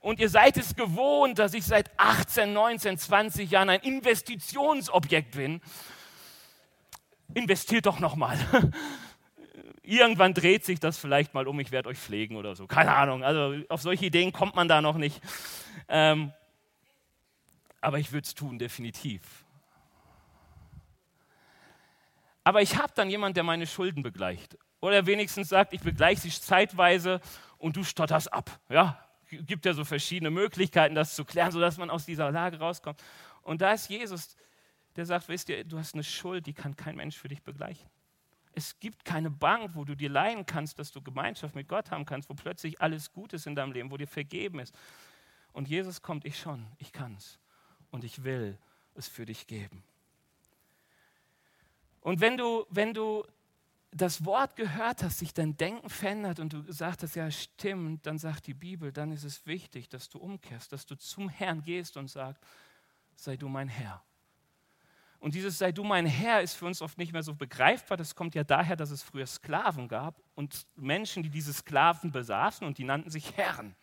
[0.00, 5.60] Und ihr seid es gewohnt, dass ich seit 18, 19, 20 Jahren ein Investitionsobjekt bin.
[7.34, 8.38] Investiert doch nochmal.
[9.82, 12.66] Irgendwann dreht sich das vielleicht mal um, ich werde euch pflegen oder so.
[12.66, 13.22] Keine Ahnung.
[13.22, 15.20] Also auf solche Ideen kommt man da noch nicht.
[15.88, 16.32] Ähm,
[17.82, 19.20] aber ich würde es tun, definitiv.
[22.44, 24.58] Aber ich habe dann jemanden, der meine Schulden begleicht.
[24.80, 27.20] Oder wenigstens sagt, ich begleiche sie zeitweise
[27.58, 28.58] und du stotterst ab.
[28.68, 28.98] Ja,
[29.30, 33.02] gibt ja so verschiedene Möglichkeiten, das zu klären, sodass man aus dieser Lage rauskommt.
[33.42, 34.36] Und da ist Jesus,
[34.96, 37.88] der sagt, wisst ihr, du hast eine Schuld, die kann kein Mensch für dich begleichen.
[38.54, 42.04] Es gibt keine Bank, wo du dir leihen kannst, dass du Gemeinschaft mit Gott haben
[42.04, 44.74] kannst, wo plötzlich alles gut ist in deinem Leben, wo dir vergeben ist.
[45.52, 47.38] Und Jesus kommt, ich schon, ich kann es.
[47.90, 48.58] Und ich will
[48.94, 49.82] es für dich geben.
[52.02, 53.24] Und wenn du, wenn du
[53.92, 58.18] das Wort gehört hast, sich dein Denken verändert und du gesagt hast, ja stimmt, dann
[58.18, 61.96] sagt die Bibel, dann ist es wichtig, dass du umkehrst, dass du zum Herrn gehst
[61.96, 62.42] und sagst,
[63.16, 64.02] sei du mein Herr.
[65.20, 67.96] Und dieses sei du mein Herr ist für uns oft nicht mehr so begreifbar.
[67.96, 72.66] Das kommt ja daher, dass es früher Sklaven gab und Menschen, die diese Sklaven besaßen
[72.66, 73.76] und die nannten sich Herren.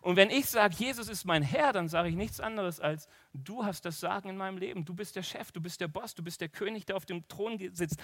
[0.00, 3.08] Und wenn ich sage, Jesus ist mein Herr, dann sage ich nichts anderes als,
[3.44, 4.84] du hast das Sagen in meinem Leben.
[4.84, 7.26] Du bist der Chef, du bist der Boss, du bist der König, der auf dem
[7.28, 8.00] Thron sitzt.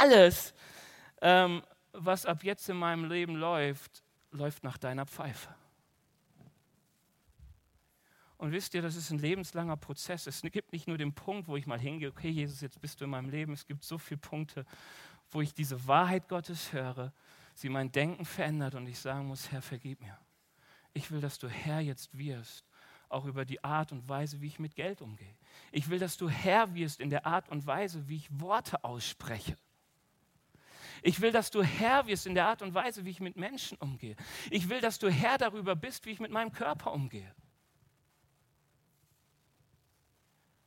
[0.00, 0.54] Alles,
[1.20, 1.62] ähm,
[1.92, 5.54] was ab jetzt in meinem Leben läuft, läuft nach deiner Pfeife.
[8.40, 10.26] Und wisst ihr, das ist ein lebenslanger Prozess.
[10.26, 13.04] Es gibt nicht nur den Punkt, wo ich mal hingehe, okay, Jesus, jetzt bist du
[13.04, 13.52] in meinem Leben.
[13.52, 14.64] Es gibt so viele Punkte,
[15.30, 17.12] wo ich diese Wahrheit Gottes höre,
[17.54, 20.16] sie mein Denken verändert und ich sagen muss, Herr, vergib mir.
[20.94, 22.69] Ich will, dass du Herr jetzt wirst,
[23.10, 25.34] auch über die Art und Weise, wie ich mit Geld umgehe.
[25.72, 29.56] Ich will, dass du Herr wirst in der Art und Weise, wie ich Worte ausspreche.
[31.02, 33.78] Ich will, dass du Herr wirst in der Art und Weise, wie ich mit Menschen
[33.78, 34.16] umgehe.
[34.50, 37.34] Ich will, dass du Herr darüber bist, wie ich mit meinem Körper umgehe.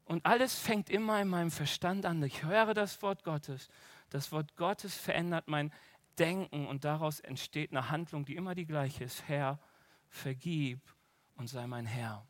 [0.06, 2.22] Und alles fängt immer in meinem Verstand an.
[2.24, 3.70] Ich höre das Wort Gottes.
[4.10, 5.72] Das Wort Gottes verändert mein
[6.20, 9.28] Denken und daraus entsteht eine Handlung, die immer die gleiche ist.
[9.28, 9.60] Herr,
[10.10, 10.80] vergib
[11.36, 12.26] und sei mein Herr.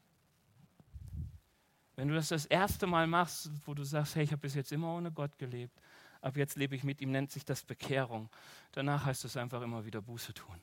[2.04, 4.74] Wenn du das das erste Mal machst, wo du sagst, hey, ich habe bis jetzt
[4.74, 5.74] immer ohne Gott gelebt,
[6.20, 8.30] ab jetzt lebe ich mit ihm, nennt sich das Bekehrung.
[8.74, 10.60] Danach heißt es einfach immer wieder Buße tun,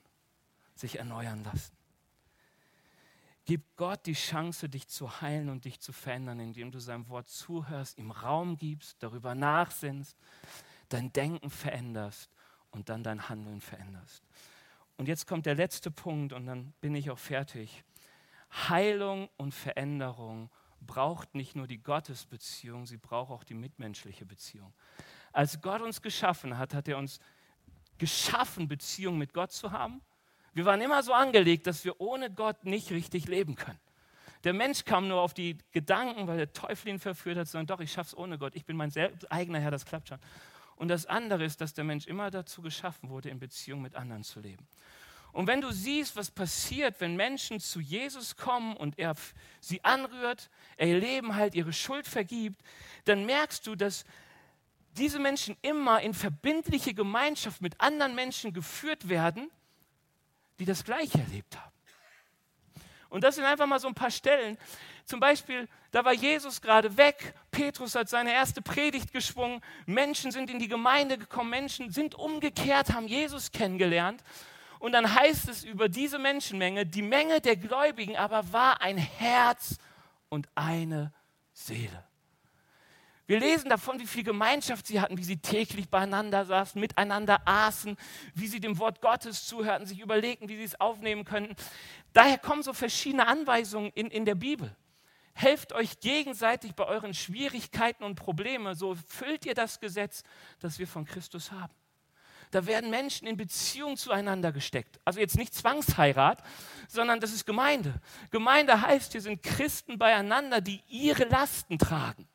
[0.74, 1.72] sich erneuern lassen.
[3.46, 7.30] Gib Gott die Chance, dich zu heilen und dich zu verändern, indem du seinem Wort
[7.30, 10.18] zuhörst, ihm Raum gibst, darüber nachsinnst,
[10.90, 12.28] dein Denken veränderst
[12.70, 14.22] und dann dein Handeln veränderst.
[14.98, 17.82] Und jetzt kommt der letzte Punkt und dann bin ich auch fertig.
[18.68, 24.72] Heilung und Veränderung braucht nicht nur die Gottesbeziehung, sie braucht auch die mitmenschliche Beziehung.
[25.32, 27.20] Als Gott uns geschaffen hat, hat er uns
[27.98, 30.02] geschaffen, Beziehung mit Gott zu haben
[30.52, 33.78] wir waren immer so angelegt, dass wir ohne Gott nicht richtig leben können.
[34.42, 37.80] Der Mensch kam nur auf die Gedanken, weil der Teufel ihn verführt hat, sagen, doch,
[37.80, 38.90] ich schaff's ohne Gott, ich bin mein
[39.28, 40.18] eigener Herr, das klappt schon.
[40.76, 44.24] Und das andere ist, dass der Mensch immer dazu geschaffen wurde, in Beziehung mit anderen
[44.24, 44.66] zu leben.
[45.32, 49.14] Und wenn du siehst, was passiert, wenn Menschen zu Jesus kommen und er
[49.60, 52.60] sie anrührt, er ihr Leben halt ihre Schuld vergibt,
[53.04, 54.04] dann merkst du, dass
[54.96, 59.50] diese Menschen immer in verbindliche Gemeinschaft mit anderen Menschen geführt werden
[60.60, 61.72] die das Gleiche erlebt haben.
[63.08, 64.56] Und das sind einfach mal so ein paar Stellen.
[65.04, 70.48] Zum Beispiel, da war Jesus gerade weg, Petrus hat seine erste Predigt geschwungen, Menschen sind
[70.48, 74.22] in die Gemeinde gekommen, Menschen sind umgekehrt, haben Jesus kennengelernt.
[74.80, 79.76] Und dann heißt es über diese Menschenmenge, die Menge der Gläubigen aber war ein Herz
[80.30, 81.12] und eine
[81.52, 82.04] Seele.
[83.26, 87.96] Wir lesen davon, wie viel Gemeinschaft sie hatten, wie sie täglich beieinander saßen, miteinander aßen,
[88.34, 91.54] wie sie dem Wort Gottes zuhörten, sich überlegten, wie sie es aufnehmen könnten.
[92.14, 94.74] Daher kommen so verschiedene Anweisungen in, in der Bibel.
[95.34, 100.24] Helft euch gegenseitig bei euren Schwierigkeiten und Problemen, so füllt ihr das Gesetz,
[100.58, 101.72] das wir von Christus haben.
[102.50, 104.98] Da werden Menschen in Beziehung zueinander gesteckt.
[105.04, 106.42] Also jetzt nicht Zwangsheirat,
[106.88, 107.94] sondern das ist Gemeinde.
[108.30, 112.28] Gemeinde heißt, hier sind Christen beieinander, die ihre Lasten tragen.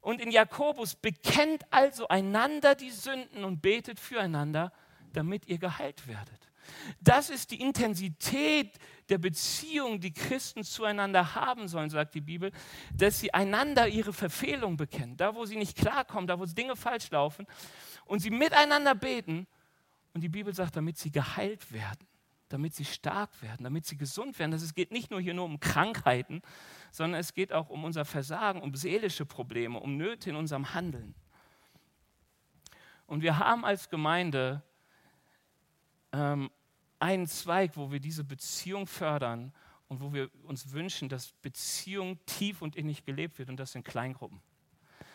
[0.00, 4.72] Und in Jakobus bekennt also einander die Sünden und betet füreinander,
[5.12, 6.45] damit ihr geheilt werdet.
[7.00, 12.50] Das ist die Intensität der Beziehung, die Christen zueinander haben sollen, sagt die Bibel,
[12.94, 17.10] dass sie einander ihre Verfehlung bekennen, da wo sie nicht klarkommen, da wo Dinge falsch
[17.10, 17.46] laufen
[18.04, 19.46] und sie miteinander beten
[20.14, 22.06] und die Bibel sagt, damit sie geheilt werden
[22.48, 24.52] damit sie stark werden, damit sie gesund werden.
[24.52, 26.42] Es geht nicht nur hier nur um Krankheiten,
[26.92, 31.14] sondern es geht auch um unser Versagen, um seelische Probleme, um Nöte in unserem Handeln.
[33.06, 34.62] Und wir haben als Gemeinde
[36.16, 36.50] ähm,
[36.98, 39.52] einen Zweig, wo wir diese Beziehung fördern
[39.88, 43.84] und wo wir uns wünschen, dass Beziehung tief und innig gelebt wird und das in
[43.84, 44.40] Kleingruppen.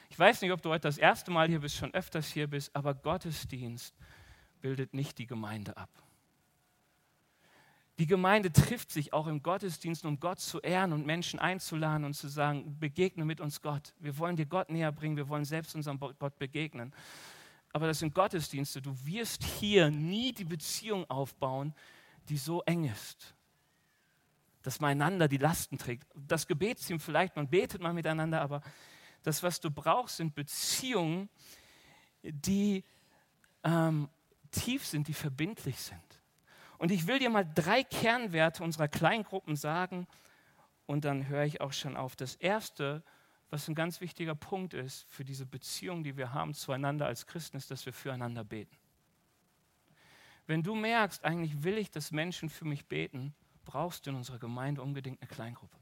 [0.10, 2.76] Ich weiß nicht, ob du heute das erste Mal hier bist, schon öfters hier bist,
[2.76, 3.96] aber Gottesdienst
[4.62, 5.90] bildet nicht die Gemeinde ab.
[7.98, 12.14] Die Gemeinde trifft sich auch im Gottesdienst, um Gott zu ehren und Menschen einzuladen und
[12.14, 13.94] zu sagen, begegne mit uns Gott.
[14.00, 16.94] Wir wollen dir Gott näher bringen, wir wollen selbst unserem Gott begegnen.
[17.74, 18.82] Aber das sind Gottesdienste.
[18.82, 21.74] Du wirst hier nie die Beziehung aufbauen,
[22.30, 23.34] die so eng ist,
[24.62, 26.06] dass man einander die Lasten trägt.
[26.16, 28.62] Das Gebetsteam vielleicht, man betet mal miteinander, aber
[29.24, 31.30] das, was du brauchst, sind Beziehungen,
[32.24, 32.84] die
[33.64, 34.10] ähm,
[34.52, 36.02] tief sind, die verbindlich sind.
[36.78, 40.08] Und ich will dir mal drei Kernwerte unserer Kleingruppen sagen
[40.88, 42.16] und dann höre ich auch schon auf.
[42.16, 43.04] Das erste,
[43.52, 47.58] was ein ganz wichtiger Punkt ist für diese Beziehung, die wir haben zueinander als Christen,
[47.58, 48.76] ist, dass wir füreinander beten.
[50.48, 53.36] Wenn du merkst, eigentlich will ich, dass Menschen für mich beten,
[53.66, 55.78] brauchst du in unserer Gemeinde unbedingt eine Kleingruppe.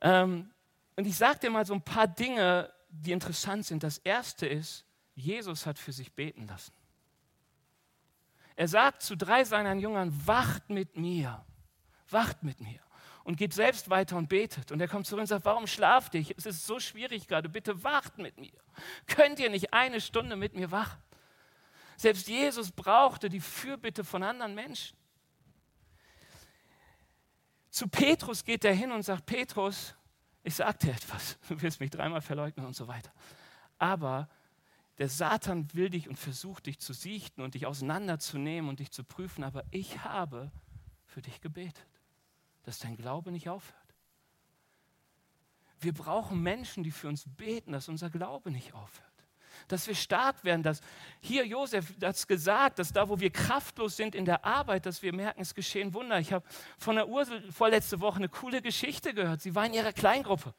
[0.00, 0.50] Ähm,
[0.94, 3.82] und ich sage dir mal so ein paar Dinge, die interessant sind.
[3.82, 4.84] Das erste ist,
[5.16, 6.72] Jesus hat für sich beten lassen.
[8.54, 11.44] Er sagt zu drei seiner Jüngern, wacht mit mir,
[12.08, 12.85] wacht mit mir.
[13.26, 14.70] Und geht selbst weiter und betet.
[14.70, 16.24] Und er kommt zurück und sagt, warum schlaft ihr?
[16.36, 18.52] Es ist so schwierig gerade, bitte wacht mit mir.
[19.08, 21.02] Könnt ihr nicht eine Stunde mit mir wachen?
[21.96, 24.96] Selbst Jesus brauchte die Fürbitte von anderen Menschen.
[27.68, 29.96] Zu Petrus geht er hin und sagt, Petrus,
[30.44, 33.12] ich sag dir etwas, du wirst mich dreimal verleugnen und so weiter.
[33.76, 34.28] Aber
[34.98, 39.02] der Satan will dich und versucht dich zu sichten und dich auseinanderzunehmen und dich zu
[39.02, 40.52] prüfen, aber ich habe
[41.06, 41.95] für dich gebetet,
[42.66, 43.80] dass dein Glaube nicht aufhört.
[45.80, 49.06] Wir brauchen Menschen, die für uns beten, dass unser Glaube nicht aufhört.
[49.68, 50.80] Dass wir stark werden, dass
[51.20, 55.14] hier Josef es gesagt, dass da, wo wir kraftlos sind in der Arbeit, dass wir
[55.14, 56.18] merken, es geschehen Wunder.
[56.18, 56.44] Ich habe
[56.76, 59.40] von der Ursel vorletzte Woche eine coole Geschichte gehört.
[59.40, 60.52] Sie war in ihrer Kleingruppe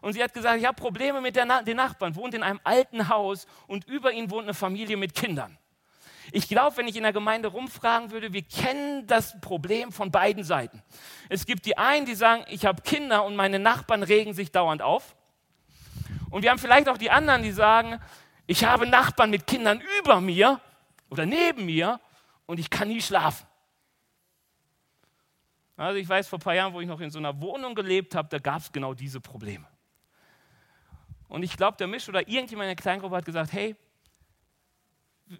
[0.00, 3.08] und sie hat gesagt, ich habe Probleme mit Na den Nachbarn, wohnt in einem alten
[3.08, 5.58] Haus und über ihn wohnt eine Familie mit Kindern.
[6.34, 10.44] Ich glaube, wenn ich in der Gemeinde rumfragen würde, wir kennen das Problem von beiden
[10.44, 10.82] Seiten.
[11.28, 14.80] Es gibt die einen, die sagen, ich habe Kinder und meine Nachbarn regen sich dauernd
[14.80, 15.14] auf.
[16.30, 18.00] Und wir haben vielleicht auch die anderen, die sagen,
[18.46, 20.58] ich habe Nachbarn mit Kindern über mir
[21.10, 22.00] oder neben mir
[22.46, 23.46] und ich kann nie schlafen.
[25.76, 28.14] Also ich weiß, vor ein paar Jahren, wo ich noch in so einer Wohnung gelebt
[28.14, 29.66] habe, da gab es genau diese Probleme.
[31.28, 33.76] Und ich glaube, der Misch oder irgendjemand in der Kleingruppe hat gesagt, hey,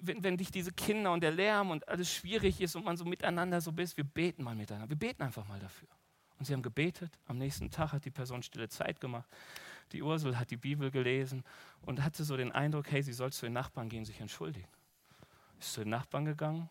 [0.00, 3.04] wenn, wenn dich diese Kinder und der Lärm und alles schwierig ist und man so
[3.04, 4.88] miteinander so bist, wir beten mal miteinander.
[4.88, 5.88] Wir beten einfach mal dafür.
[6.38, 7.18] Und sie haben gebetet.
[7.26, 9.28] Am nächsten Tag hat die Person stille Zeit gemacht.
[9.92, 11.44] Die Ursel hat die Bibel gelesen
[11.82, 14.68] und hatte so den Eindruck, hey, sie soll zu den Nachbarn gehen, sich entschuldigen.
[15.60, 16.68] Ist zu den Nachbarn gegangen,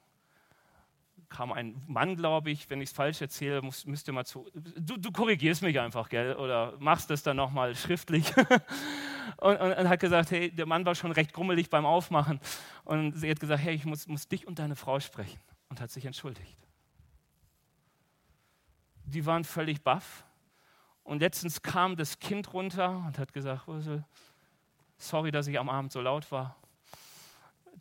[1.32, 4.48] kam ein Mann, glaube ich, wenn ich es falsch erzähle, muss, müsst ihr mal zu.
[4.54, 6.36] Du, du, korrigierst mich einfach, gell?
[6.36, 8.36] Oder machst es dann nochmal schriftlich.
[9.38, 12.40] und, und, und, hat gesagt, hey, der Mann war schon recht grummelig beim Aufmachen.
[12.84, 15.40] Und sie hat gesagt, hey, ich muss, muss dich und deine Frau sprechen.
[15.70, 16.58] Und hat sich entschuldigt.
[19.06, 20.26] Die waren völlig baff.
[21.04, 23.64] Und letztens kam das Kind runter und hat gesagt,
[24.98, 26.61] sorry, dass ich am Abend so laut war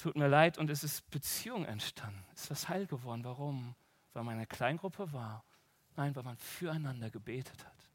[0.00, 2.24] tut mir leid und es ist Beziehung entstanden.
[2.34, 3.24] Ist was heil geworden.
[3.24, 3.74] Warum?
[4.12, 5.44] Weil man eine Kleingruppe war?
[5.96, 7.90] Nein, weil man füreinander gebetet hat.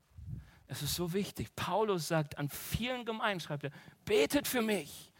[0.68, 1.56] Es ist so wichtig.
[1.56, 3.72] Paulus sagt an vielen Gemeinden, schreibt er,
[4.04, 5.12] betet für mich.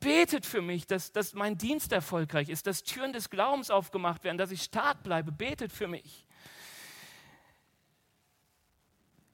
[0.00, 4.38] Betet für mich, dass, dass mein Dienst erfolgreich ist, dass Türen des Glaubens aufgemacht werden,
[4.38, 5.32] dass ich stark bleibe.
[5.32, 6.26] Betet für mich.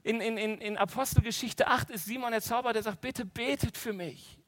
[0.02, 4.39] In, in, in Apostelgeschichte 8 ist Simon der Zauberer, der sagt, bitte betet für mich.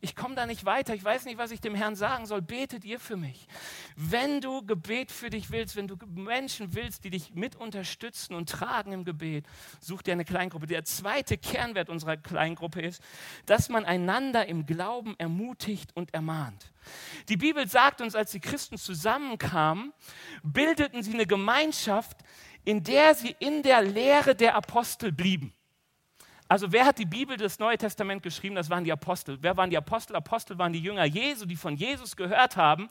[0.00, 0.94] Ich komme da nicht weiter.
[0.94, 2.40] Ich weiß nicht, was ich dem Herrn sagen soll.
[2.40, 3.48] Betet ihr für mich.
[3.96, 8.48] Wenn du Gebet für dich willst, wenn du Menschen willst, die dich mit unterstützen und
[8.48, 9.46] tragen im Gebet,
[9.80, 10.68] such dir eine Kleingruppe.
[10.68, 13.02] Der zweite Kernwert unserer Kleingruppe ist,
[13.46, 16.72] dass man einander im Glauben ermutigt und ermahnt.
[17.28, 19.92] Die Bibel sagt uns, als die Christen zusammenkamen,
[20.44, 22.18] bildeten sie eine Gemeinschaft,
[22.64, 25.52] in der sie in der Lehre der Apostel blieben.
[26.48, 28.54] Also wer hat die Bibel, das Neue Testament geschrieben?
[28.54, 29.36] Das waren die Apostel.
[29.42, 30.16] Wer waren die Apostel?
[30.16, 32.88] Apostel waren die Jünger Jesu, die von Jesus gehört haben,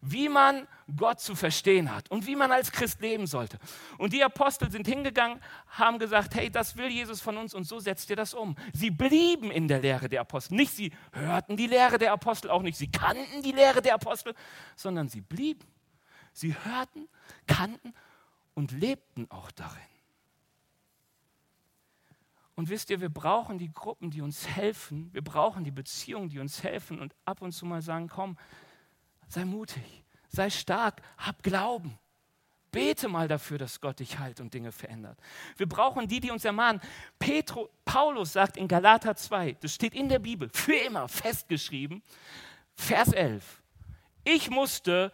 [0.00, 3.58] wie man Gott zu verstehen hat und wie man als Christ leben sollte.
[3.98, 7.80] Und die Apostel sind hingegangen, haben gesagt, hey, das will Jesus von uns und so
[7.80, 8.56] setzt ihr das um.
[8.72, 10.54] Sie blieben in der Lehre der Apostel.
[10.54, 14.34] Nicht sie hörten die Lehre der Apostel, auch nicht sie kannten die Lehre der Apostel,
[14.76, 15.66] sondern sie blieben.
[16.32, 17.08] Sie hörten,
[17.46, 17.94] kannten
[18.54, 19.91] und lebten auch darin.
[22.54, 25.08] Und wisst ihr, wir brauchen die Gruppen, die uns helfen.
[25.12, 28.36] Wir brauchen die Beziehungen, die uns helfen und ab und zu mal sagen, komm,
[29.28, 31.98] sei mutig, sei stark, hab Glauben.
[32.70, 35.18] Bete mal dafür, dass Gott dich heilt und Dinge verändert.
[35.56, 36.80] Wir brauchen die, die uns ermahnen.
[37.18, 42.02] Petro, Paulus sagt in Galater 2, das steht in der Bibel, für immer festgeschrieben,
[42.74, 43.62] Vers 11.
[44.24, 45.12] Ich musste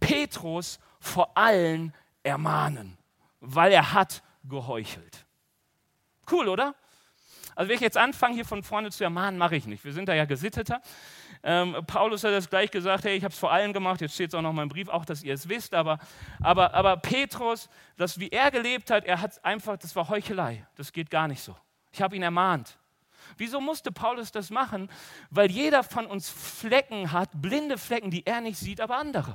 [0.00, 2.98] Petrus vor allen ermahnen,
[3.40, 5.25] weil er hat geheuchelt.
[6.30, 6.74] Cool, oder?
[7.54, 9.84] Also wenn ich jetzt anfange, hier von vorne zu ermahnen, mache ich nicht.
[9.84, 10.82] Wir sind da ja gesitteter.
[11.42, 14.28] Ähm, Paulus hat das gleich gesagt, hey, ich habe es vor allen gemacht, jetzt steht
[14.28, 15.98] es auch noch mal im Brief, auch, dass ihr es wisst, aber,
[16.40, 20.92] aber, aber Petrus, das, wie er gelebt hat, er hat einfach, das war Heuchelei, das
[20.92, 21.56] geht gar nicht so.
[21.92, 22.76] Ich habe ihn ermahnt.
[23.38, 24.90] Wieso musste Paulus das machen?
[25.30, 29.34] Weil jeder von uns Flecken hat, blinde Flecken, die er nicht sieht, aber andere.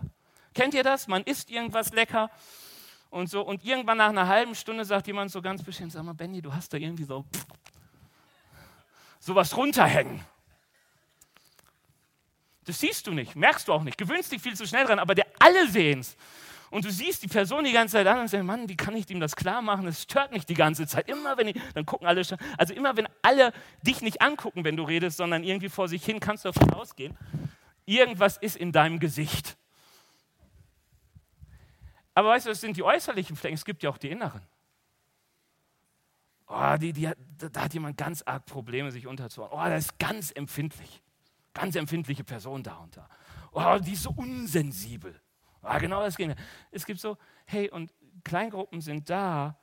[0.54, 1.08] Kennt ihr das?
[1.08, 2.30] Man isst irgendwas lecker
[3.12, 3.42] und so.
[3.42, 6.52] Und irgendwann nach einer halben Stunde sagt jemand so ganz bestimmt, sag mal, Benny, du
[6.52, 7.24] hast da irgendwie so
[9.20, 10.20] sowas runterhängen.
[12.64, 15.14] Das siehst du nicht, merkst du auch nicht, gewöhnst dich viel zu schnell dran, aber
[15.14, 16.16] der alle sehen es.
[16.70, 19.10] Und du siehst die Person die ganze Zeit an und sagst, Mann, wie kann ich
[19.10, 19.86] ihm das klar machen?
[19.86, 21.10] Das stört mich die ganze Zeit.
[21.10, 22.22] Immer wenn ich, dann gucken alle,
[22.58, 23.52] also immer wenn alle
[23.82, 27.18] dich nicht angucken, wenn du redest, sondern irgendwie vor sich hin, kannst du davon ausgehen,
[27.86, 29.58] irgendwas ist in deinem Gesicht.
[32.14, 34.42] Aber weißt du, das sind die äußerlichen Flecken, es gibt ja auch die inneren.
[36.48, 39.60] Oh, die, die, da hat jemand ganz arg Probleme, sich unterzuordnen.
[39.60, 41.02] Oh, das ist ganz empfindlich.
[41.54, 43.08] Ganz empfindliche Person da und da.
[43.54, 45.20] Oh, die ist so unsensibel.
[45.64, 46.44] Oh, genau das Gegenteil.
[46.72, 47.94] Es gibt so, hey, und
[48.24, 49.58] Kleingruppen sind da,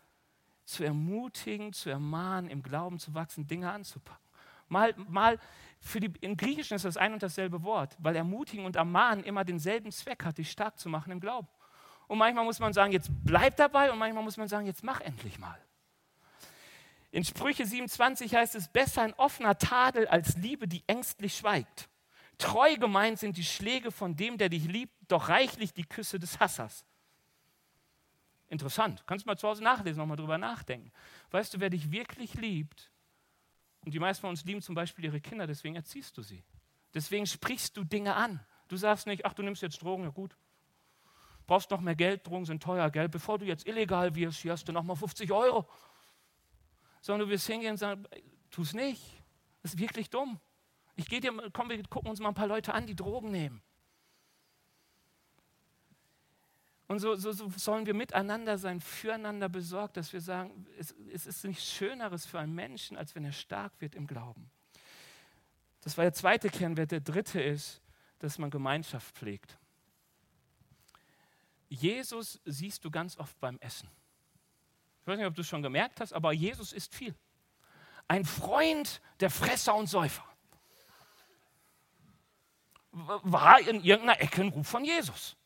[0.64, 4.28] zu ermutigen, zu ermahnen, im Glauben zu wachsen, Dinge anzupacken.
[4.68, 5.38] Mal, mal
[5.80, 9.44] für die, im Griechischen ist das ein und dasselbe Wort, weil ermutigen und ermahnen immer
[9.44, 11.48] denselben Zweck hat, dich stark zu machen im Glauben.
[12.08, 15.00] Und manchmal muss man sagen, jetzt bleib dabei und manchmal muss man sagen, jetzt mach
[15.00, 15.58] endlich mal.
[17.10, 21.88] In Sprüche 27 heißt es, besser ein offener Tadel als Liebe, die ängstlich schweigt.
[22.36, 26.38] Treu gemeint sind die Schläge von dem, der dich liebt, doch reichlich die Küsse des
[26.40, 26.84] Hassers.
[28.48, 29.04] Interessant.
[29.06, 30.90] Kannst du mal zu Hause nachlesen, nochmal drüber nachdenken.
[31.30, 32.90] Weißt du, wer dich wirklich liebt,
[33.84, 36.44] und die meisten von uns lieben zum Beispiel ihre Kinder, deswegen erziehst du sie.
[36.94, 38.40] Deswegen sprichst du Dinge an.
[38.68, 40.36] Du sagst nicht, ach, du nimmst jetzt Drogen, ja gut.
[41.48, 43.10] Brauchst noch mehr Geld, Drogen sind teuer, Geld.
[43.10, 45.66] Bevor du jetzt illegal wirst, hier hast du noch mal 50 Euro.
[47.00, 48.06] Sondern du wirst hingehen und sagen,
[48.50, 49.02] tu es nicht.
[49.62, 50.38] Das ist wirklich dumm.
[50.94, 53.62] Ich gehe dir, komm, wir gucken uns mal ein paar Leute an, die Drogen nehmen.
[56.86, 61.26] Und so, so, so, sollen wir miteinander sein, füreinander besorgt, dass wir sagen, es, es
[61.26, 64.50] ist nichts Schöneres für einen Menschen, als wenn er stark wird im Glauben.
[65.80, 66.90] Das war der zweite Kernwert.
[66.90, 67.80] Der dritte ist,
[68.18, 69.58] dass man Gemeinschaft pflegt.
[71.68, 73.88] Jesus siehst du ganz oft beim Essen.
[75.00, 77.14] Ich weiß nicht, ob du es schon gemerkt hast, aber Jesus isst viel.
[78.08, 80.24] Ein Freund der Fresser und Säufer.
[82.90, 85.36] War in irgendeiner Ecke ein Ruf von Jesus.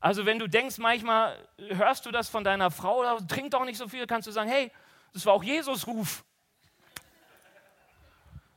[0.00, 3.88] Also wenn du denkst, manchmal hörst du das von deiner Frau, trink doch nicht so
[3.88, 4.70] viel, kannst du sagen, hey,
[5.12, 6.24] das war auch Jesus Ruf.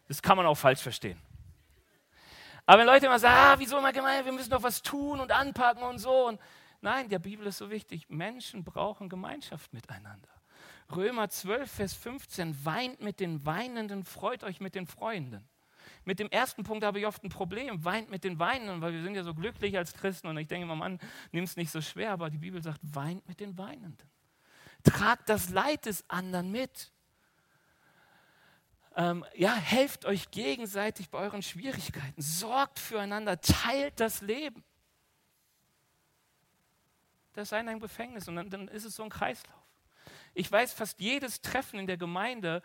[0.08, 1.20] Das kann man auch falsch verstehen.
[2.66, 5.32] Aber wenn Leute immer sagen, ah, wieso immer gemeint, wir müssen doch was tun und
[5.32, 6.28] anpacken und so.
[6.28, 6.40] Und
[6.82, 8.10] nein, der Bibel ist so wichtig.
[8.10, 10.30] Menschen brauchen Gemeinschaft miteinander.
[10.96, 15.48] Römer 12, Vers 15, weint mit den Weinenden, freut euch mit den Freunden.
[16.04, 19.04] Mit dem ersten Punkt habe ich oft ein Problem, weint mit den Weinenden, weil wir
[19.04, 21.00] sind ja so glücklich als Christen und ich denke immer, Mann,
[21.32, 24.10] nimm es nicht so schwer, aber die Bibel sagt, weint mit den Weinenden.
[24.84, 26.92] Tragt das Leid des anderen mit.
[28.96, 34.64] Ähm, ja, helft euch gegenseitig bei euren Schwierigkeiten, sorgt füreinander, teilt das Leben.
[37.34, 39.56] Das ist ein Gefängnis und dann, dann ist es so ein Kreislauf.
[40.34, 42.62] Ich weiß, fast jedes Treffen in der Gemeinde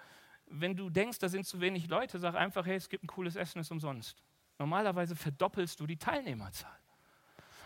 [0.49, 3.37] wenn du denkst, da sind zu wenig Leute, sag einfach, hey, es gibt ein cooles
[3.37, 4.23] Essen, ist umsonst.
[4.59, 6.79] Normalerweise verdoppelst du die Teilnehmerzahl.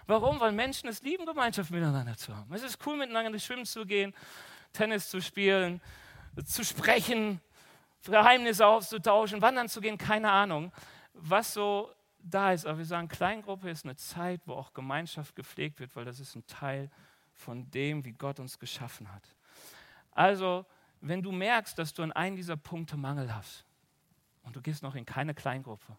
[0.06, 0.40] Warum?
[0.40, 2.52] Weil Menschen es lieben, Gemeinschaft miteinander zu haben.
[2.52, 4.14] Es ist cool, miteinander schwimmen zu gehen,
[4.72, 5.80] Tennis zu spielen,
[6.44, 7.40] zu sprechen,
[8.04, 10.72] Geheimnisse auszutauschen, wandern zu gehen, keine Ahnung,
[11.12, 11.92] was so
[12.22, 12.66] da ist.
[12.66, 16.34] Aber wir sagen, Kleingruppe ist eine Zeit, wo auch Gemeinschaft gepflegt wird, weil das ist
[16.34, 16.90] ein Teil
[17.32, 19.36] von dem, wie Gott uns geschaffen hat.
[20.12, 20.66] Also,
[21.00, 23.64] wenn du merkst, dass du an einem dieser Punkte Mangel hast
[24.42, 25.96] und du gehst noch in keine Kleingruppe,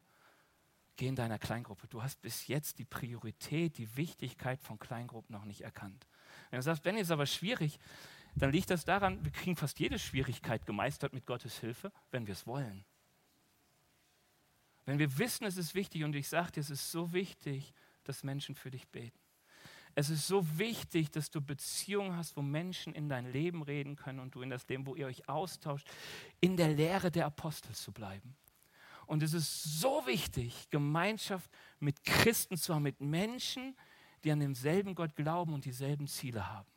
[0.96, 1.88] geh in deiner Kleingruppe.
[1.88, 6.08] Du hast bis jetzt die Priorität, die Wichtigkeit von Kleingruppen noch nicht erkannt.
[6.50, 7.80] Wenn du sagst, Ben, ist aber schwierig,
[8.36, 12.34] dann liegt das daran, wir kriegen fast jede Schwierigkeit gemeistert mit Gottes Hilfe, wenn wir
[12.34, 12.86] es wollen.
[14.86, 17.74] Wenn wir wissen, es ist wichtig und ich sage dir, es ist so wichtig,
[18.04, 19.20] dass Menschen für dich beten.
[19.94, 24.20] Es ist so wichtig, dass du Beziehungen hast, wo Menschen in dein Leben reden können
[24.20, 25.88] und du in das Leben, wo ihr euch austauscht,
[26.40, 28.36] in der Lehre der Apostel zu bleiben.
[29.06, 33.76] Und es ist so wichtig, Gemeinschaft mit Christen zu haben, mit Menschen,
[34.24, 36.70] die an denselben Gott glauben und dieselben Ziele haben.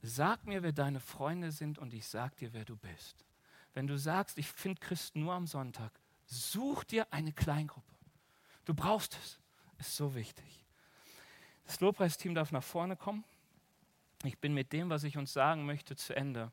[0.00, 3.26] Sag mir, wer deine Freunde sind und ich sag dir, wer du bist.
[3.74, 5.92] Wenn du sagst, ich finde Christen nur am Sonntag,
[6.26, 7.94] such dir eine Kleingruppe.
[8.64, 9.38] Du brauchst es.
[9.78, 10.64] Ist so wichtig.
[11.66, 13.24] Das Lobpreisteam darf nach vorne kommen.
[14.22, 16.52] Ich bin mit dem, was ich uns sagen möchte, zu Ende.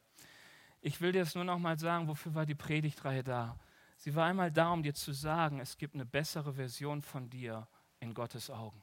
[0.82, 3.58] Ich will dir jetzt nur noch mal sagen, wofür war die Predigtreihe da?
[3.98, 7.68] Sie war einmal da, um dir zu sagen, es gibt eine bessere Version von dir
[8.00, 8.82] in Gottes Augen.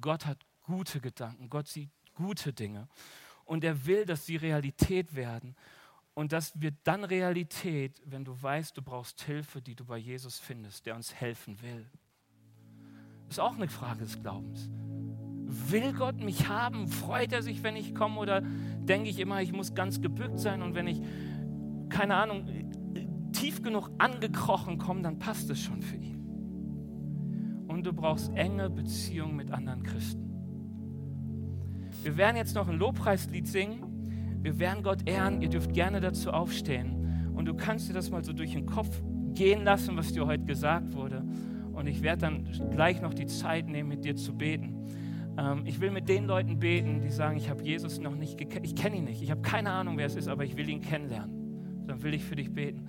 [0.00, 2.88] Gott hat gute Gedanken, Gott sieht gute Dinge
[3.44, 5.56] und er will, dass sie Realität werden.
[6.14, 10.38] Und das wird dann Realität, wenn du weißt, du brauchst Hilfe, die du bei Jesus
[10.38, 11.86] findest, der uns helfen will.
[13.28, 14.70] Ist auch eine Frage des Glaubens.
[15.46, 16.88] Will Gott mich haben?
[16.88, 18.20] Freut er sich, wenn ich komme?
[18.20, 21.00] Oder denke ich immer, ich muss ganz gebückt sein und wenn ich,
[21.88, 22.46] keine Ahnung,
[23.32, 27.64] tief genug angekrochen komme, dann passt es schon für ihn.
[27.66, 30.30] Und du brauchst enge Beziehungen mit anderen Christen.
[32.02, 33.93] Wir werden jetzt noch ein Lobpreislied singen.
[34.44, 35.40] Wir werden Gott ehren.
[35.40, 37.32] Ihr dürft gerne dazu aufstehen.
[37.34, 40.44] Und du kannst dir das mal so durch den Kopf gehen lassen, was dir heute
[40.44, 41.24] gesagt wurde.
[41.72, 44.86] Und ich werde dann gleich noch die Zeit nehmen, mit dir zu beten.
[45.38, 48.66] Ähm, ich will mit den Leuten beten, die sagen, ich habe Jesus noch nicht gekannt,
[48.66, 50.82] ich kenne ihn nicht, ich habe keine Ahnung, wer es ist, aber ich will ihn
[50.82, 51.86] kennenlernen.
[51.86, 52.86] Dann will ich für dich beten.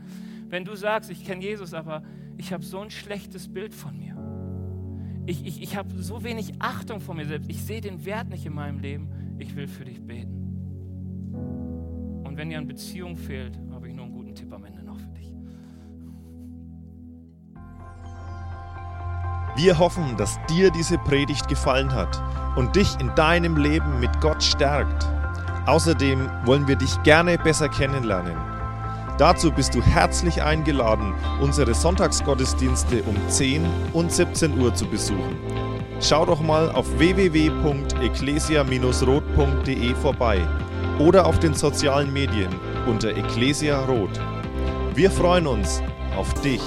[0.49, 2.03] Wenn du sagst, ich kenne Jesus, aber
[2.38, 4.16] ich habe so ein schlechtes Bild von mir.
[5.26, 7.49] Ich, ich, ich habe so wenig Achtung vor mir selbst.
[7.49, 9.08] Ich sehe den Wert nicht in meinem Leben.
[9.39, 10.35] Ich will für dich beten.
[12.36, 15.00] Und wenn dir an Beziehung fehlt, habe ich nur einen guten Tipp am Ende noch
[15.00, 15.32] für dich.
[19.56, 22.22] Wir hoffen, dass dir diese Predigt gefallen hat
[22.58, 25.08] und dich in deinem Leben mit Gott stärkt.
[25.66, 28.36] Außerdem wollen wir dich gerne besser kennenlernen.
[29.18, 35.38] Dazu bist du herzlich eingeladen, unsere Sonntagsgottesdienste um 10 und 17 Uhr zu besuchen.
[36.02, 40.46] Schau doch mal auf www.ecclesia-rot.de vorbei
[41.00, 42.54] oder auf den sozialen Medien
[42.88, 44.20] unter Ecclesia Rot.
[44.93, 45.82] Wir freuen uns
[46.16, 46.62] auf dich.